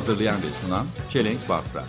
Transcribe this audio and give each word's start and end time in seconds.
Hazırlayan 0.00 0.36
ve 0.36 0.66
sunan 0.66 0.86
Çelenk 1.10 1.48
Bafra. 1.48 1.84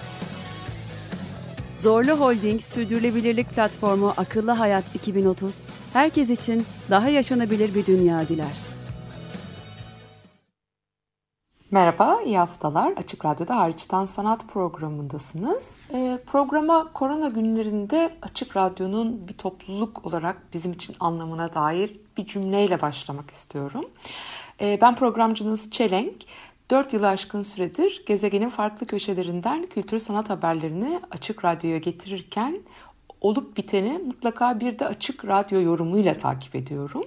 Zorlu 1.77 2.11
Holding 2.11 2.61
Sürdürülebilirlik 2.61 3.49
Platformu 3.49 4.13
Akıllı 4.17 4.51
Hayat 4.51 4.83
2030, 4.95 5.61
herkes 5.93 6.29
için 6.29 6.65
daha 6.89 7.09
yaşanabilir 7.09 7.75
bir 7.75 7.85
dünya 7.85 8.27
diler. 8.27 8.57
Merhaba, 11.71 12.21
iyi 12.25 12.37
haftalar. 12.37 12.93
Açık 12.97 13.25
Radyo'da 13.25 13.57
Hariçten 13.57 14.05
Sanat 14.05 14.47
programındasınız. 14.53 15.77
Ee, 15.93 16.19
programa 16.25 16.93
korona 16.93 17.27
günlerinde 17.27 18.09
Açık 18.21 18.57
Radyo'nun 18.57 19.27
bir 19.27 19.33
topluluk 19.33 20.05
olarak 20.05 20.37
bizim 20.53 20.71
için 20.71 20.95
anlamına 20.99 21.53
dair 21.53 21.91
bir 22.17 22.25
cümleyle 22.25 22.81
başlamak 22.81 23.31
istiyorum. 23.31 23.85
Ee, 24.61 24.79
ben 24.81 24.95
programcınız 24.95 25.71
Çelenk. 25.71 26.15
4 26.71 26.93
yılı 26.93 27.07
aşkın 27.07 27.43
süredir 27.43 28.03
gezegenin 28.05 28.49
farklı 28.49 28.87
köşelerinden 28.87 29.65
kültür 29.65 29.99
sanat 29.99 30.29
haberlerini 30.29 30.99
Açık 31.11 31.45
Radyo'ya 31.45 31.77
getirirken 31.77 32.59
olup 33.21 33.57
biteni 33.57 33.97
mutlaka 33.97 34.59
bir 34.59 34.79
de 34.79 34.85
Açık 34.85 35.25
Radyo 35.25 35.61
yorumuyla 35.61 36.17
takip 36.17 36.55
ediyorum. 36.55 37.03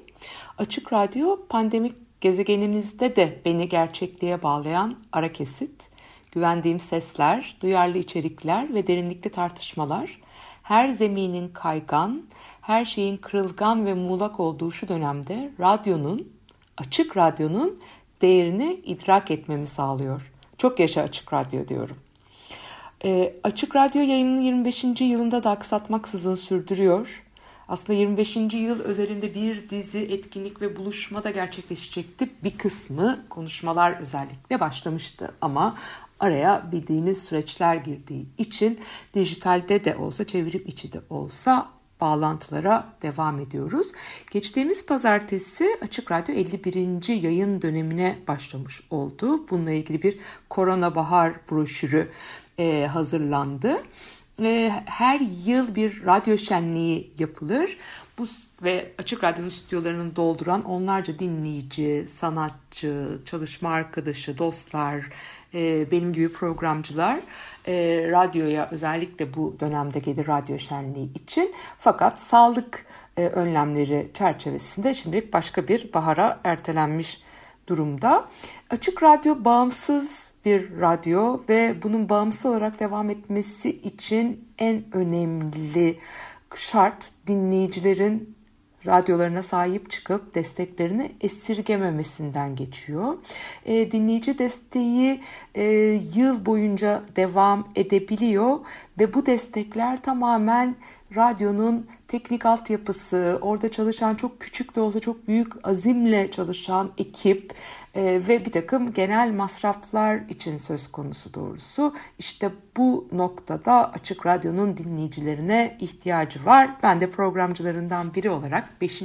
Açık 0.58 0.92
Radyo 0.92 1.46
pandemik 1.48 2.20
gezegenimizde 2.20 3.16
de 3.16 3.40
beni 3.44 3.68
gerçekliğe 3.68 4.42
bağlayan 4.42 4.96
ara 5.12 5.28
kesit, 5.28 5.90
güvendiğim 6.32 6.80
sesler, 6.80 7.56
duyarlı 7.60 7.98
içerikler 7.98 8.74
ve 8.74 8.86
derinlikli 8.86 9.30
tartışmalar, 9.30 10.20
her 10.62 10.88
zeminin 10.88 11.48
kaygan, 11.48 12.22
her 12.60 12.84
şeyin 12.84 13.16
kırılgan 13.16 13.86
ve 13.86 13.94
muğlak 13.94 14.40
olduğu 14.40 14.72
şu 14.72 14.88
dönemde 14.88 15.52
radyonun, 15.60 16.32
açık 16.78 17.16
radyonun 17.16 17.78
değerini 18.22 18.80
idrak 18.84 19.30
etmemi 19.30 19.66
sağlıyor. 19.66 20.32
Çok 20.58 20.80
yaşa 20.80 21.02
açık 21.02 21.32
radyo 21.32 21.68
diyorum. 21.68 21.96
E, 23.04 23.34
Açık 23.42 23.76
Radyo 23.76 24.02
yayının 24.02 24.40
25. 24.40 24.84
yılında 25.00 25.42
da 25.42 25.50
aksatmaksızın 25.50 26.34
sürdürüyor. 26.34 27.24
Aslında 27.68 27.98
25. 27.98 28.36
yıl 28.36 28.80
özelinde 28.80 29.34
bir 29.34 29.70
dizi 29.70 29.98
etkinlik 29.98 30.60
ve 30.62 30.76
buluşma 30.76 31.24
da 31.24 31.30
gerçekleşecekti. 31.30 32.30
Bir 32.44 32.58
kısmı 32.58 33.18
konuşmalar 33.28 34.00
özellikle 34.00 34.60
başlamıştı 34.60 35.34
ama 35.40 35.76
araya 36.20 36.72
bildiğiniz 36.72 37.24
süreçler 37.24 37.76
girdiği 37.76 38.26
için 38.38 38.80
dijitalde 39.14 39.84
de 39.84 39.96
olsa 39.96 40.26
çevirim 40.26 40.64
içi 40.66 40.92
de 40.92 41.00
olsa 41.10 41.68
bağlantılara 42.04 42.86
devam 43.02 43.38
ediyoruz. 43.38 43.92
Geçtiğimiz 44.30 44.86
pazartesi 44.86 45.66
Açık 45.82 46.10
Radyo 46.12 46.34
51. 46.34 47.22
yayın 47.22 47.62
dönemine 47.62 48.18
başlamış 48.28 48.82
oldu. 48.90 49.50
Bununla 49.50 49.70
ilgili 49.70 50.02
bir 50.02 50.18
Korona 50.50 50.94
Bahar 50.94 51.34
broşürü 51.50 52.10
e, 52.58 52.86
hazırlandı. 52.92 53.82
E, 54.42 54.72
her 54.86 55.20
yıl 55.20 55.74
bir 55.74 56.06
radyo 56.06 56.38
şenliği 56.38 57.12
yapılır. 57.18 57.78
Bu 58.18 58.24
ve 58.64 58.92
Açık 58.98 59.24
Radyo'nun 59.24 59.48
stüdyolarını 59.48 60.16
dolduran 60.16 60.64
onlarca 60.64 61.18
dinleyici, 61.18 62.04
sanatçı, 62.08 63.18
çalışma 63.24 63.70
arkadaşı, 63.70 64.38
dostlar, 64.38 65.08
e, 65.54 65.90
benim 65.90 66.12
gibi 66.12 66.32
programcılar 66.32 67.20
e, 67.66 68.06
radyoya 68.10 68.68
özellikle 68.70 69.34
bu 69.34 69.56
dönemde 69.60 69.98
gelir 69.98 70.26
radyo 70.26 70.58
şenliği 70.58 71.12
için. 71.14 71.54
Fakat 71.78 72.20
sağlık 72.20 72.86
e, 73.16 73.26
önlemleri 73.26 74.10
çerçevesinde 74.14 74.94
şimdi 74.94 75.32
başka 75.32 75.68
bir 75.68 75.92
bahara 75.92 76.40
ertelenmiş 76.44 77.20
durumda. 77.66 78.28
Açık 78.70 79.02
Radyo 79.02 79.44
bağımsız 79.44 80.34
bir 80.44 80.80
radyo 80.80 81.40
ve 81.48 81.82
bunun 81.82 82.08
bağımsız 82.08 82.46
olarak 82.46 82.80
devam 82.80 83.10
etmesi 83.10 83.70
için 83.70 84.48
en 84.58 84.84
önemli 84.92 85.98
şart 86.54 87.12
dinleyicilerin 87.26 88.34
radyolarına 88.86 89.42
sahip 89.42 89.90
çıkıp 89.90 90.34
desteklerini 90.34 91.12
esirgememesinden 91.20 92.56
geçiyor. 92.56 93.14
E, 93.64 93.90
dinleyici 93.90 94.38
desteği 94.38 95.20
e, 95.54 95.64
yıl 96.14 96.46
boyunca 96.46 97.02
devam 97.16 97.68
edebiliyor 97.74 98.58
ve 99.00 99.14
bu 99.14 99.26
destekler 99.26 100.02
tamamen 100.02 100.76
radyonun 101.16 101.86
teknik 102.08 102.46
altyapısı, 102.46 103.38
orada 103.42 103.70
çalışan 103.70 104.14
çok 104.14 104.40
küçük 104.40 104.76
de 104.76 104.80
olsa 104.80 105.00
çok 105.00 105.28
büyük 105.28 105.68
azimle 105.68 106.30
çalışan 106.30 106.90
ekip 106.98 107.52
e, 107.94 108.02
ve 108.28 108.44
bir 108.44 108.52
takım 108.52 108.92
genel 108.92 109.32
masraflar 109.32 110.16
için 110.28 110.56
söz 110.56 110.88
konusu 110.88 111.34
doğrusu. 111.34 111.94
İşte 112.18 112.50
bu 112.76 113.08
noktada 113.12 113.92
Açık 113.92 114.26
Radyo'nun 114.26 114.76
dinleyicilerine 114.76 115.76
ihtiyacı 115.80 116.44
var. 116.44 116.70
Ben 116.82 117.00
de 117.00 117.10
programcılarından 117.10 118.14
biri 118.14 118.30
olarak 118.30 118.80
5. 118.80 119.02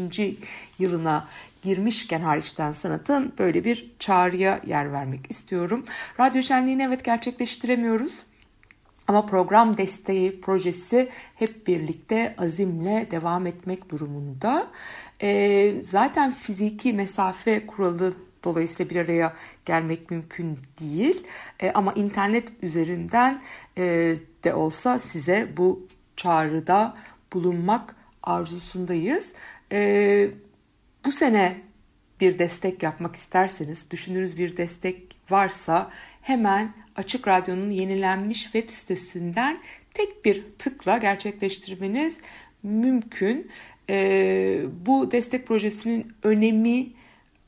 yılına 0.80 1.28
girmişken 1.62 2.22
hariçten 2.22 2.72
sanatın 2.72 3.34
böyle 3.40 3.66
bir 3.66 3.92
çağrıya 4.00 4.62
yer 4.68 4.92
vermek 4.92 5.32
istiyorum. 5.32 5.86
Radyo 6.20 6.42
şenliğini 6.42 6.84
evet 6.84 7.06
gerçekleştiremiyoruz. 7.06 8.26
Ama 9.10 9.26
program 9.26 9.78
desteği 9.78 10.42
projesi 10.42 11.10
hep 11.36 11.68
birlikte 11.68 12.36
azimle 12.38 13.08
devam 13.12 13.48
etmek 13.48 13.90
durumunda. 13.90 14.68
E, 15.22 15.74
zaten 15.84 16.32
fiziki 16.32 16.94
mesafe 16.94 17.68
kuralı 17.68 18.14
dolayısıyla 18.44 18.90
bir 18.90 18.96
araya 18.96 19.34
gelmek 19.66 20.12
mümkün 20.12 20.58
değil. 20.82 21.28
E, 21.60 21.72
ama 21.72 21.94
internet 21.94 22.54
üzerinden 22.62 23.42
e, 23.78 24.16
de 24.44 24.54
olsa 24.54 25.00
size 25.00 25.50
bu 25.58 25.88
çağrıda 26.16 26.94
bulunmak 27.34 27.96
arzusundayız. 28.24 29.34
E, 29.72 30.30
bu 31.06 31.12
sene 31.12 31.62
bir 32.22 32.40
destek 32.40 32.84
yapmak 32.84 33.16
isterseniz, 33.16 33.92
düşündüğünüz 33.92 34.38
bir 34.38 34.58
destek 34.58 35.18
varsa 35.30 35.90
hemen 36.22 36.74
Açık 37.00 37.28
Radyo'nun 37.28 37.70
yenilenmiş 37.70 38.44
web 38.44 38.70
sitesinden 38.70 39.60
tek 39.94 40.26
bir 40.26 40.48
tıkla 40.48 40.98
gerçekleştirmeniz 40.98 42.22
mümkün. 42.64 43.52
Ee, 43.90 44.62
bu 44.86 45.12
destek 45.12 45.48
projesinin 45.48 46.14
önemi 46.24 46.88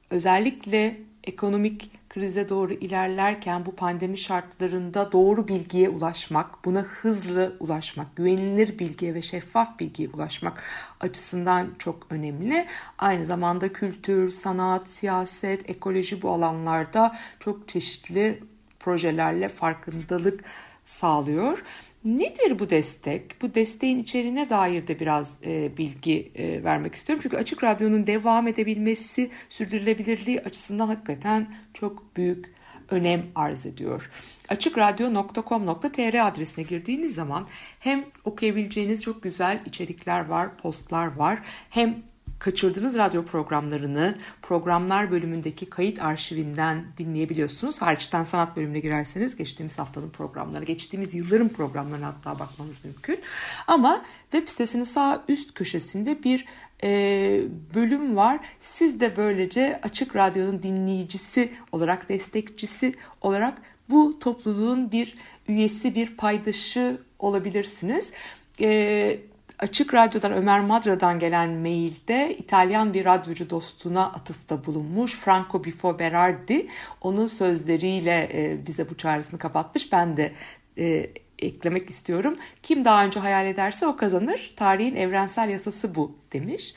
özellikle 0.09 0.97
ekonomik 1.23 1.91
krize 2.09 2.49
doğru 2.49 2.73
ilerlerken 2.73 3.65
bu 3.65 3.75
pandemi 3.75 4.17
şartlarında 4.17 5.11
doğru 5.11 5.47
bilgiye 5.47 5.89
ulaşmak, 5.89 6.65
buna 6.65 6.81
hızlı 6.81 7.55
ulaşmak, 7.59 8.15
güvenilir 8.15 8.79
bilgiye 8.79 9.13
ve 9.13 9.21
şeffaf 9.21 9.79
bilgiye 9.79 10.09
ulaşmak 10.09 10.63
açısından 10.99 11.67
çok 11.79 12.07
önemli. 12.09 12.67
Aynı 12.97 13.25
zamanda 13.25 13.73
kültür, 13.73 14.29
sanat, 14.29 14.89
siyaset, 14.89 15.69
ekoloji 15.69 16.21
bu 16.21 16.29
alanlarda 16.29 17.15
çok 17.39 17.67
çeşitli 17.67 18.50
projelerle 18.81 19.47
farkındalık 19.47 20.43
sağlıyor. 20.83 21.63
Nedir 22.05 22.59
bu 22.59 22.69
destek? 22.69 23.41
Bu 23.41 23.55
desteğin 23.55 23.99
içeriğine 23.99 24.49
dair 24.49 24.87
de 24.87 24.99
biraz 24.99 25.39
e, 25.45 25.77
bilgi 25.77 26.31
e, 26.35 26.63
vermek 26.63 26.95
istiyorum. 26.95 27.21
Çünkü 27.23 27.37
Açık 27.37 27.63
Radyo'nun 27.63 28.07
devam 28.07 28.47
edebilmesi, 28.47 29.31
sürdürülebilirliği 29.49 30.41
açısından 30.41 30.87
hakikaten 30.87 31.53
çok 31.73 32.17
büyük 32.17 32.51
önem 32.89 33.23
arz 33.35 33.65
ediyor. 33.65 34.11
Açıkradyo.com.tr 34.49 36.27
adresine 36.27 36.65
girdiğiniz 36.65 37.15
zaman 37.15 37.47
hem 37.79 38.05
okuyabileceğiniz 38.25 39.03
çok 39.03 39.23
güzel 39.23 39.61
içerikler 39.65 40.25
var, 40.25 40.57
postlar 40.57 41.15
var. 41.15 41.39
Hem 41.69 42.03
kaçırdığınız 42.41 42.97
radyo 42.97 43.25
programlarını 43.25 44.17
programlar 44.41 45.11
bölümündeki 45.11 45.65
kayıt 45.65 46.03
arşivinden 46.03 46.83
dinleyebiliyorsunuz. 46.97 47.81
Hariçten 47.81 48.23
sanat 48.23 48.55
bölümüne 48.57 48.79
girerseniz 48.79 49.35
geçtiğimiz 49.35 49.79
haftanın 49.79 50.09
programları, 50.09 50.65
geçtiğimiz 50.65 51.15
yılların 51.15 51.49
programlarına 51.49 52.07
hatta 52.07 52.39
bakmanız 52.39 52.85
mümkün. 52.85 53.19
Ama 53.67 54.01
web 54.31 54.47
sitesinin 54.47 54.83
sağ 54.83 55.23
üst 55.27 55.53
köşesinde 55.53 56.23
bir 56.23 56.45
e, 56.83 57.41
bölüm 57.75 58.15
var. 58.15 58.39
Siz 58.59 58.99
de 58.99 59.17
böylece 59.17 59.79
Açık 59.83 60.15
Radyo'nun 60.15 60.63
dinleyicisi 60.63 61.51
olarak, 61.71 62.09
destekçisi 62.09 62.93
olarak 63.21 63.61
bu 63.89 64.19
topluluğun 64.19 64.91
bir 64.91 65.15
üyesi, 65.47 65.95
bir 65.95 66.17
paydaşı 66.17 66.97
olabilirsiniz. 67.19 68.13
E, 68.61 69.30
Açık 69.61 69.93
Radyo'dan 69.93 70.33
Ömer 70.33 70.59
Madra'dan 70.59 71.19
gelen 71.19 71.49
mailde 71.49 72.35
İtalyan 72.37 72.93
bir 72.93 73.05
radyocu 73.05 73.49
dostuna 73.49 74.05
atıfta 74.05 74.65
bulunmuş. 74.65 75.19
Franco 75.19 75.63
Bifo 75.63 75.99
Berardi 75.99 76.67
onun 77.01 77.27
sözleriyle 77.27 78.29
e, 78.33 78.65
bize 78.67 78.89
bu 78.89 78.97
çağrısını 78.97 79.39
kapatmış. 79.39 79.91
Ben 79.91 80.17
de 80.17 80.33
e, 80.77 81.09
eklemek 81.39 81.89
istiyorum. 81.89 82.35
Kim 82.63 82.85
daha 82.85 83.05
önce 83.05 83.19
hayal 83.19 83.45
ederse 83.45 83.87
o 83.87 83.95
kazanır. 83.95 84.53
Tarihin 84.55 84.95
evrensel 84.95 85.49
yasası 85.49 85.95
bu 85.95 86.15
demiş. 86.33 86.75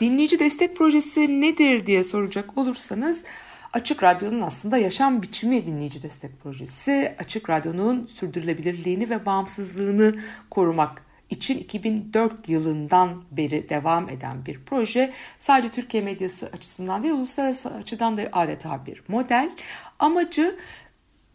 Dinleyici 0.00 0.38
destek 0.38 0.76
projesi 0.76 1.40
nedir 1.40 1.86
diye 1.86 2.04
soracak 2.04 2.58
olursanız 2.58 3.24
Açık 3.72 4.02
Radyo'nun 4.02 4.42
aslında 4.42 4.78
yaşam 4.78 5.22
biçimi 5.22 5.66
dinleyici 5.66 6.02
destek 6.02 6.40
projesi. 6.42 7.14
Açık 7.18 7.50
Radyo'nun 7.50 8.06
sürdürülebilirliğini 8.06 9.10
ve 9.10 9.26
bağımsızlığını 9.26 10.14
korumak 10.50 11.04
için 11.34 11.58
2004 11.58 12.48
yılından 12.48 13.24
beri 13.30 13.68
devam 13.68 14.10
eden 14.10 14.46
bir 14.46 14.60
proje. 14.66 15.12
Sadece 15.38 15.68
Türkiye 15.68 16.02
medyası 16.02 16.50
açısından 16.52 17.02
değil 17.02 17.14
uluslararası 17.14 17.74
açıdan 17.74 18.16
da 18.16 18.28
adeta 18.32 18.86
bir 18.86 19.02
model. 19.08 19.50
Amacı 19.98 20.56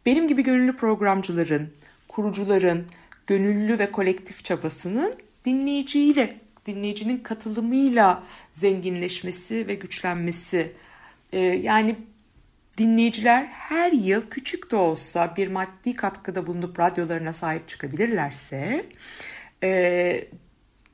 benim 0.05 0.27
gibi 0.27 0.43
gönüllü 0.43 0.75
programcıların, 0.75 1.73
kurucuların 2.07 2.85
gönüllü 3.27 3.79
ve 3.79 3.91
kolektif 3.91 4.43
çabasının 4.43 5.15
dinleyiciyle, 5.45 6.37
dinleyicinin 6.65 7.17
katılımıyla 7.17 8.23
zenginleşmesi 8.51 9.67
ve 9.67 9.75
güçlenmesi. 9.75 10.73
Ee, 11.33 11.39
yani 11.39 11.95
dinleyiciler 12.77 13.45
her 13.45 13.91
yıl 13.91 14.21
küçük 14.29 14.71
de 14.71 14.75
olsa 14.75 15.33
bir 15.37 15.47
maddi 15.47 15.95
katkıda 15.95 16.47
bulunup 16.47 16.79
radyolarına 16.79 17.33
sahip 17.33 17.67
çıkabilirlerse 17.67 18.85
e, 19.63 20.25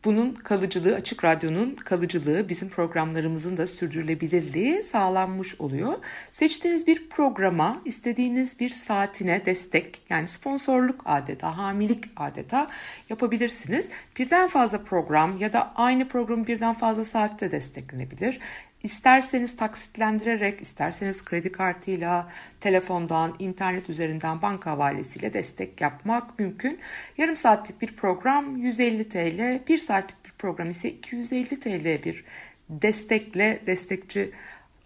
bunun 0.05 0.33
kalıcılığı, 0.33 0.95
Açık 0.95 1.23
Radyo'nun 1.23 1.75
kalıcılığı, 1.75 2.49
bizim 2.49 2.69
programlarımızın 2.69 3.57
da 3.57 3.67
sürdürülebilirliği 3.67 4.83
sağlanmış 4.83 5.61
oluyor. 5.61 5.93
Seçtiğiniz 6.31 6.87
bir 6.87 7.09
programa, 7.09 7.81
istediğiniz 7.85 8.59
bir 8.59 8.69
saatine 8.69 9.45
destek, 9.45 10.01
yani 10.09 10.27
sponsorluk 10.27 11.01
adeta, 11.05 11.57
hamilik 11.57 12.05
adeta 12.17 12.67
yapabilirsiniz. 13.09 13.89
Birden 14.19 14.47
fazla 14.47 14.83
program 14.83 15.37
ya 15.37 15.53
da 15.53 15.73
aynı 15.75 16.07
programı 16.07 16.47
birden 16.47 16.73
fazla 16.73 17.03
saatte 17.03 17.51
desteklenebilir. 17.51 18.39
İsterseniz 18.85 19.55
taksitlendirerek, 19.55 20.61
isterseniz 20.61 21.25
kredi 21.25 21.51
kartıyla, 21.51 22.29
telefondan, 22.59 23.35
internet 23.39 23.89
üzerinden 23.89 24.41
banka 24.41 24.71
havalesiyle 24.71 25.33
destek 25.33 25.81
yapmak 25.81 26.39
mümkün. 26.39 26.79
Yarım 27.17 27.35
saatlik 27.35 27.81
bir 27.81 27.95
program 27.95 28.57
150 28.57 29.09
TL, 29.09 29.67
bir 29.67 29.77
saatlik 29.77 30.25
bir 30.25 30.31
program 30.37 30.69
ise 30.69 30.89
250 30.89 31.59
TL 31.59 32.03
bir 32.03 32.23
destekle 32.69 33.61
destekçi 33.65 34.31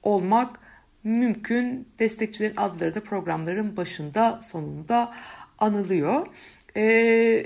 olmak 0.03 0.59
mümkün. 1.03 1.87
Destekçilerin 1.99 2.57
adları 2.57 2.95
da 2.95 3.03
programların 3.03 3.77
başında 3.77 4.39
sonunda 4.41 5.13
anılıyor. 5.57 6.27
Ee, 6.77 7.45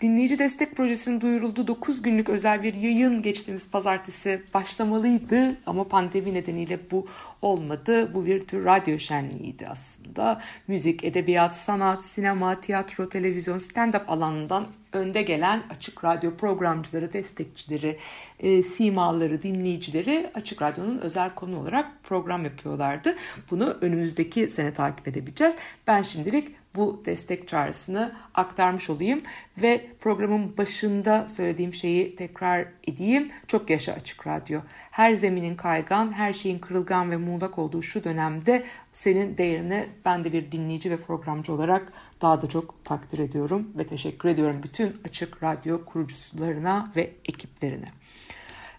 Dinleyici 0.00 0.38
Destek 0.38 0.76
Projesi'nin 0.76 1.20
duyurulduğu 1.20 1.66
9 1.66 2.02
günlük 2.02 2.28
özel 2.28 2.62
bir 2.62 2.74
yayın 2.74 3.22
geçtiğimiz 3.22 3.70
pazartesi 3.70 4.42
başlamalıydı 4.54 5.56
ama 5.66 5.88
pandemi 5.88 6.34
nedeniyle 6.34 6.78
bu 6.90 7.06
olmadı. 7.42 8.14
Bu 8.14 8.26
bir 8.26 8.40
tür 8.40 8.64
radyo 8.64 8.98
şenliğiydi 8.98 9.68
aslında. 9.68 10.40
Müzik, 10.68 11.04
edebiyat, 11.04 11.56
sanat, 11.56 12.04
sinema, 12.04 12.60
tiyatro, 12.60 13.08
televizyon, 13.08 13.58
stand-up 13.58 14.06
alanından 14.06 14.66
önde 14.92 15.22
gelen 15.22 15.62
açık 15.70 16.04
radyo 16.04 16.36
programcıları, 16.36 17.12
destekçileri, 17.12 17.98
e, 18.40 18.62
simaları, 18.62 19.42
dinleyicileri 19.42 20.30
açık 20.34 20.62
radyonun 20.62 20.98
özel 20.98 21.34
konu 21.34 21.60
olarak 21.60 21.86
program 22.02 22.44
yapıyorlardı. 22.44 23.16
Bunu 23.50 23.76
önümüzdeki 23.80 24.50
sene 24.50 24.72
takip 24.72 25.08
edebileceğiz. 25.08 25.56
Ben 25.86 26.02
şimdilik 26.02 26.54
bu 26.76 27.02
destek 27.06 27.48
çağrısını 27.48 28.12
aktarmış 28.34 28.90
olayım 28.90 29.22
ve 29.62 29.86
programın 30.00 30.56
başında 30.56 31.28
söylediğim 31.28 31.72
şeyi 31.72 32.14
tekrar 32.14 32.68
edeyim. 32.88 33.30
Çok 33.46 33.70
yaşa 33.70 33.92
açık 33.92 34.26
radyo. 34.26 34.60
Her 34.90 35.12
zeminin 35.12 35.56
kaygan, 35.56 36.12
her 36.12 36.32
şeyin 36.32 36.58
kırılgan 36.58 37.10
ve 37.10 37.16
muğlak 37.16 37.58
olduğu 37.58 37.82
şu 37.82 38.04
dönemde 38.04 38.64
senin 38.92 39.36
değerini 39.36 39.86
ben 40.04 40.24
de 40.24 40.32
bir 40.32 40.52
dinleyici 40.52 40.90
ve 40.90 40.96
programcı 40.96 41.52
olarak 41.52 41.92
daha 42.20 42.42
da 42.42 42.48
çok 42.48 42.84
takdir 42.84 43.18
ediyorum 43.18 43.68
ve 43.78 43.86
teşekkür 43.86 44.28
ediyorum 44.28 44.60
bütün 44.62 44.94
açık 45.04 45.42
radyo 45.44 45.84
kurucularına 45.84 46.92
ve 46.96 47.14
ekiplerine. 47.24 47.88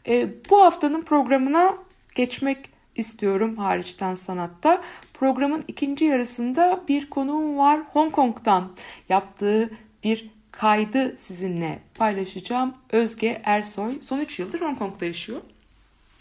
E, 0.09 0.29
bu 0.49 0.61
haftanın 0.61 1.01
programına 1.01 1.73
geçmek 2.15 2.69
istiyorum 2.95 3.57
hariçten 3.57 4.15
sanatta. 4.15 4.81
Programın 5.13 5.63
ikinci 5.67 6.05
yarısında 6.05 6.83
bir 6.87 7.09
konuğum 7.09 7.57
var 7.57 7.81
Hong 7.93 8.11
Kong'dan 8.11 8.71
yaptığı 9.09 9.71
bir 10.03 10.31
kaydı 10.51 11.17
sizinle 11.17 11.79
paylaşacağım. 11.97 12.73
Özge 12.89 13.41
Ersoy 13.43 14.01
son 14.01 14.19
3 14.19 14.39
yıldır 14.39 14.61
Hong 14.61 14.79
Kong'da 14.79 15.05
yaşıyor. 15.05 15.41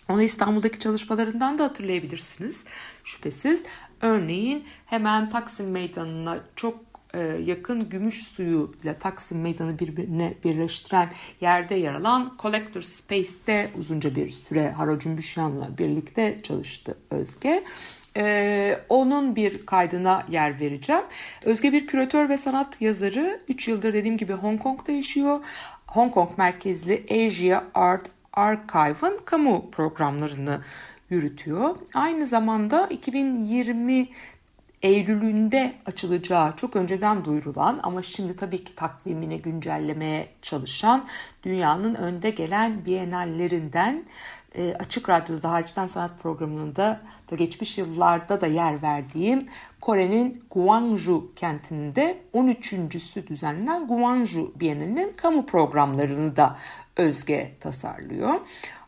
Onu 0.09 0.23
İstanbul'daki 0.23 0.79
çalışmalarından 0.79 1.59
da 1.59 1.65
hatırlayabilirsiniz 1.65 2.65
şüphesiz. 3.05 3.65
Örneğin 4.01 4.65
hemen 4.87 5.29
Taksim 5.29 5.71
Meydanı'na 5.71 6.39
çok 6.57 6.90
yakın 7.19 7.89
gümüş 7.89 8.23
suyu 8.23 8.73
ile 8.83 8.99
Taksim 8.99 9.41
Meydanı 9.41 9.79
birbirine 9.79 10.35
birleştiren 10.45 11.11
yerde 11.41 11.75
yer 11.75 11.95
alan 11.95 12.33
Collector 12.39 12.83
Space'te 12.83 13.71
uzunca 13.79 14.15
bir 14.15 14.31
süre 14.31 14.71
Haro 14.71 14.99
Cümbüşyan'la 14.99 15.79
birlikte 15.79 16.43
çalıştı 16.43 16.99
Özge. 17.11 17.65
Ee, 18.17 18.77
onun 18.89 19.37
bir 19.37 19.67
kaydına 19.67 20.27
yer 20.29 20.61
vereceğim. 20.61 21.03
Özge 21.45 21.73
bir 21.73 21.87
küratör 21.87 22.29
ve 22.29 22.37
sanat 22.37 22.83
yazarı. 22.83 23.41
3 23.49 23.69
yıldır 23.69 23.93
dediğim 23.93 24.17
gibi 24.17 24.33
Hong 24.33 24.63
Kong'da 24.63 24.93
yaşıyor. 24.93 25.39
Hong 25.87 26.15
Kong 26.15 26.31
merkezli 26.39 27.05
Asia 27.11 27.65
Art 27.75 28.11
Archive'ın 28.33 29.19
kamu 29.25 29.71
programlarını 29.71 30.61
yürütüyor. 31.11 31.77
Aynı 31.95 32.27
zamanda 32.27 32.87
2020 32.87 34.09
Eylül'ünde 34.83 35.73
açılacağı 35.87 36.57
çok 36.57 36.77
önceden 36.77 37.25
duyurulan 37.25 37.81
ama 37.83 38.03
şimdi 38.03 38.37
tabii 38.37 38.65
ki 38.65 38.75
takvimini 38.75 39.43
güncellemeye 39.43 40.25
çalışan 40.43 41.07
dünyanın 41.43 41.95
önde 41.95 42.31
gelen 42.31 42.85
bienallerinden 42.85 44.05
e, 44.55 44.75
Açık 44.75 45.09
Radyo'da 45.09 45.51
hariçten 45.51 45.87
sanat 45.87 46.23
programında 46.23 47.01
da 47.31 47.37
geçmiş 47.37 47.79
yıllarda 47.79 48.41
da 48.41 48.47
yer 48.47 48.83
verdiğim 48.83 49.49
Kore'nin 49.81 50.45
Gwangju 50.51 51.33
kentinde 51.37 52.19
13.sü 52.35 53.27
düzenlenen 53.27 53.87
Gwangju 53.87 54.53
Bienalinin 54.61 55.13
kamu 55.17 55.47
programlarını 55.47 56.37
da 56.37 56.57
Özge 56.97 57.57
tasarlıyor. 57.61 58.35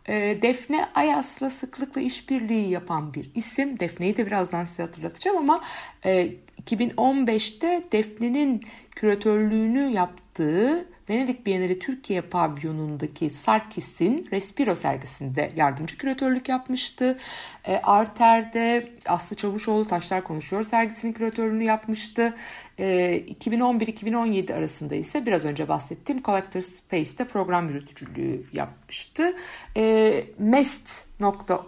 E, 0.09 0.38
Defne 0.42 0.88
Ayas'la 0.94 1.50
sıklıkla 1.50 2.00
işbirliği 2.00 2.71
yapan 2.71 3.14
bir 3.14 3.30
isim. 3.35 3.80
Defne'yi 3.80 4.16
de 4.16 4.26
birazdan 4.26 4.64
size 4.64 4.82
hatırlatacağım 4.82 5.37
ama 5.37 5.61
e, 6.04 6.35
2015'te 6.66 7.85
Defne'nin 7.92 8.64
küratörlüğünü 8.90 9.90
yaptığı 9.90 10.92
Venedik 11.12 11.47
Bienali 11.47 11.78
Türkiye 11.78 12.21
pavyonundaki 12.21 13.31
Sarkis'in 13.31 14.26
Respiro 14.33 14.75
sergisinde 14.75 15.49
yardımcı 15.57 15.99
küratörlük 15.99 16.49
yapmıştı. 16.49 17.19
E, 17.64 17.76
Arter'de 17.76 18.88
Aslı 19.07 19.37
Çavuşoğlu 19.37 19.87
Taşlar 19.87 20.25
Konuşuyor 20.25 20.62
sergisinin 20.62 21.12
küratörlüğünü 21.12 21.64
yapmıştı. 21.64 22.35
E, 22.78 23.16
2011-2017 23.16 24.54
arasında 24.54 24.95
ise 24.95 25.26
biraz 25.26 25.45
önce 25.45 25.69
bahsettiğim 25.69 26.23
Collector 26.23 26.61
Space'te 26.61 27.25
program 27.25 27.69
yürütücülüğü 27.69 28.45
yapmıştı. 28.52 29.37
E, 29.76 30.25
Mest.org'un 30.38 31.66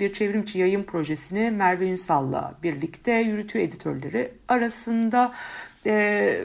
bir 0.00 0.12
çevrimçi 0.12 0.58
yayın 0.58 0.82
projesini 0.82 1.50
Merve 1.50 1.90
Ünsal'la 1.90 2.54
birlikte 2.62 3.12
yürütüyor 3.12 3.64
editörleri 3.64 4.32
arasında. 4.48 5.32
E, 5.86 6.44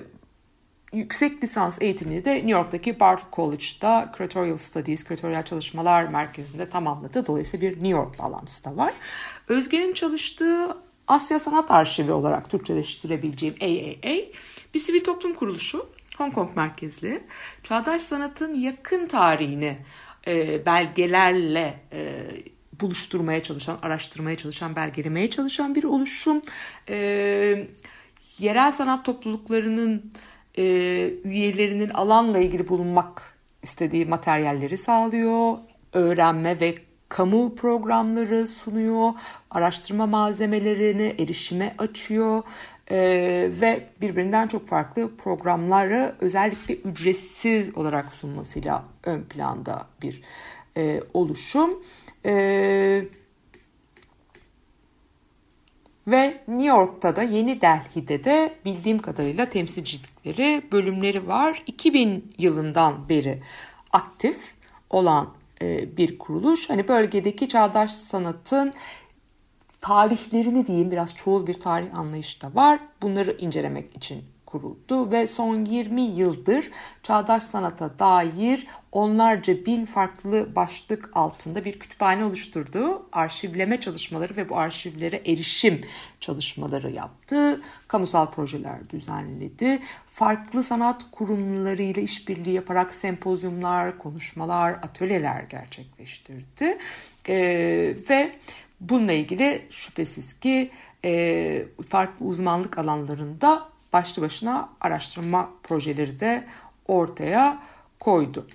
yüksek 0.93 1.43
lisans 1.43 1.81
eğitimini 1.81 2.25
de 2.25 2.35
New 2.35 2.51
York'taki 2.51 2.99
Bard 2.99 3.19
College'da 3.33 4.11
Curatorial 4.17 4.57
Studies, 4.57 5.03
Küratöryal 5.03 5.43
Çalışmalar 5.43 6.03
Merkezi'nde 6.03 6.69
tamamladı. 6.69 7.27
Dolayısıyla 7.27 7.69
bir 7.69 7.73
New 7.73 7.89
York 7.89 8.19
bağlantısı 8.19 8.63
da 8.63 8.77
var. 8.77 8.93
Özge'nin 9.47 9.93
çalıştığı 9.93 10.77
Asya 11.07 11.39
Sanat 11.39 11.71
Arşivi 11.71 12.11
olarak 12.11 12.49
Türkçeleştirebileceğim 12.49 13.55
AAA 13.61 14.15
bir 14.73 14.79
sivil 14.79 15.03
toplum 15.03 15.33
kuruluşu. 15.33 15.89
Hong 16.17 16.33
Kong 16.33 16.55
merkezli. 16.55 17.23
Çağdaş 17.63 18.01
sanatın 18.01 18.53
yakın 18.53 19.07
tarihini 19.07 19.77
e, 20.27 20.65
belgelerle 20.65 21.79
e, 21.93 22.21
buluşturmaya 22.81 23.41
çalışan, 23.43 23.77
araştırmaya 23.81 24.37
çalışan, 24.37 24.75
belgelemeye 24.75 25.29
çalışan 25.29 25.75
bir 25.75 25.83
oluşum. 25.83 26.41
E, 26.89 26.97
yerel 28.39 28.71
sanat 28.71 29.05
topluluklarının 29.05 30.11
e, 30.57 30.63
üyelerinin 31.23 31.89
alanla 31.89 32.39
ilgili 32.39 32.67
bulunmak 32.67 33.37
istediği 33.63 34.05
materyalleri 34.05 34.77
sağlıyor. 34.77 35.57
Öğrenme 35.93 36.59
ve 36.59 36.75
kamu 37.09 37.55
programları 37.55 38.47
sunuyor, 38.47 39.11
araştırma 39.51 40.05
malzemelerine 40.05 41.07
erişime 41.19 41.73
açıyor 41.77 42.43
e, 42.91 42.97
ve 43.61 43.87
birbirinden 44.01 44.47
çok 44.47 44.67
farklı 44.67 45.15
programları 45.15 46.15
özellikle 46.19 46.73
ücretsiz 46.75 47.77
olarak 47.77 48.13
sunmasıyla 48.13 48.83
ön 49.03 49.23
planda 49.23 49.87
bir 50.01 50.21
e, 50.77 51.01
oluşum. 51.13 51.83
E, 52.25 53.03
ve 56.07 56.43
New 56.47 56.67
York'ta 56.67 57.15
da 57.15 57.23
Yeni 57.23 57.61
Delhi'de 57.61 58.23
de 58.23 58.53
bildiğim 58.65 58.99
kadarıyla 58.99 59.49
temsilcilikleri, 59.49 60.63
bölümleri 60.71 61.27
var. 61.27 61.63
2000 61.67 62.33
yılından 62.37 63.09
beri 63.09 63.41
aktif 63.91 64.53
olan 64.89 65.33
e, 65.61 65.97
bir 65.97 66.19
kuruluş. 66.19 66.69
Hani 66.69 66.87
bölgedeki 66.87 67.47
çağdaş 67.47 67.91
sanatın 67.91 68.73
tarihlerini 69.79 70.67
diyeyim 70.67 70.91
biraz 70.91 71.15
çoğul 71.15 71.47
bir 71.47 71.59
tarih 71.59 71.97
anlayışı 71.97 72.41
da 72.41 72.55
var. 72.55 72.79
Bunları 73.01 73.31
incelemek 73.31 73.97
için 73.97 74.23
kuruldu 74.51 75.11
ve 75.11 75.27
son 75.27 75.65
20 75.65 76.01
yıldır 76.01 76.71
çağdaş 77.03 77.43
sanata 77.43 77.99
dair 77.99 78.67
onlarca 78.91 79.65
bin 79.65 79.85
farklı 79.85 80.55
başlık 80.55 81.09
altında 81.13 81.65
bir 81.65 81.79
kütüphane 81.79 82.25
oluşturdu. 82.25 83.05
Arşivleme 83.11 83.79
çalışmaları 83.79 84.35
ve 84.35 84.49
bu 84.49 84.57
arşivlere 84.57 85.21
erişim 85.25 85.81
çalışmaları 86.19 86.91
yaptı. 86.91 87.61
Kamusal 87.87 88.31
projeler 88.31 88.89
düzenledi. 88.89 89.79
Farklı 90.07 90.63
sanat 90.63 91.11
kurumlarıyla 91.11 92.01
işbirliği 92.01 92.53
yaparak 92.53 92.93
sempozyumlar, 92.93 93.97
konuşmalar, 93.97 94.71
atölyeler 94.71 95.43
gerçekleştirdi. 95.43 96.77
Ee, 97.29 97.95
ve 98.09 98.35
bununla 98.81 99.11
ilgili 99.11 99.65
şüphesiz 99.69 100.33
ki 100.33 100.71
e, 101.05 101.65
farklı 101.89 102.25
uzmanlık 102.25 102.77
alanlarında 102.77 103.70
başlı 103.93 104.21
başına 104.21 104.69
araştırma 104.81 105.49
projeleri 105.63 106.19
de 106.19 106.47
ortaya 106.87 107.63
koydu. 107.99 108.47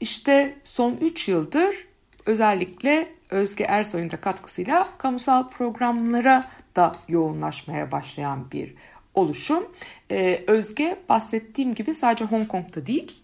İşte 0.00 0.58
son 0.64 0.96
3 0.96 1.28
yıldır 1.28 1.86
özellikle 2.26 3.08
Özge 3.30 3.64
Ersoy'un 3.64 4.10
da 4.10 4.20
katkısıyla 4.20 4.88
kamusal 4.98 5.48
programlara 5.48 6.44
da 6.76 6.92
yoğunlaşmaya 7.08 7.92
başlayan 7.92 8.52
bir 8.52 8.74
oluşum. 9.14 9.64
Ee, 10.10 10.42
Özge 10.46 10.98
bahsettiğim 11.08 11.74
gibi 11.74 11.94
sadece 11.94 12.24
Hong 12.24 12.48
Kong'da 12.48 12.86
değil, 12.86 13.17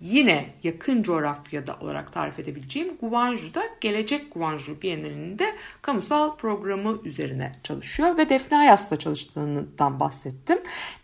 yine 0.00 0.54
yakın 0.62 1.02
coğrafyada 1.02 1.76
olarak 1.80 2.12
tarif 2.12 2.38
edebileceğim 2.38 2.96
Guangzhou'da 3.00 3.62
Gelecek 3.80 4.34
Guangzhou 4.34 4.82
Bienalinde 4.82 5.44
kamusal 5.82 6.36
programı 6.36 6.98
üzerine 7.04 7.52
çalışıyor 7.62 8.18
ve 8.18 8.28
Defne 8.28 8.58
Ayas'ta 8.58 8.98
çalıştığından 8.98 10.00
bahsettim. 10.00 10.58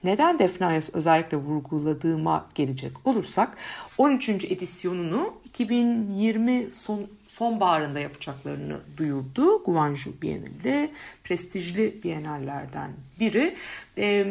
Neden 0.05 0.39
Defne 0.39 0.67
Ayas 0.67 0.91
özellikle 0.93 1.37
vurguladığıma 1.37 2.47
gelecek 2.55 3.07
olursak 3.07 3.57
13. 3.99 4.29
edisyonunu 4.29 5.35
2020 5.45 6.71
son 6.71 7.07
sonbaharında 7.33 8.01
yapacaklarını 8.01 8.81
duyurdu. 8.97 9.65
Guangzhou 9.65 10.15
Bienali 10.23 10.91
prestijli 11.25 12.03
bienallerden 12.05 12.91
biri. 13.21 13.55
E, 13.99 14.27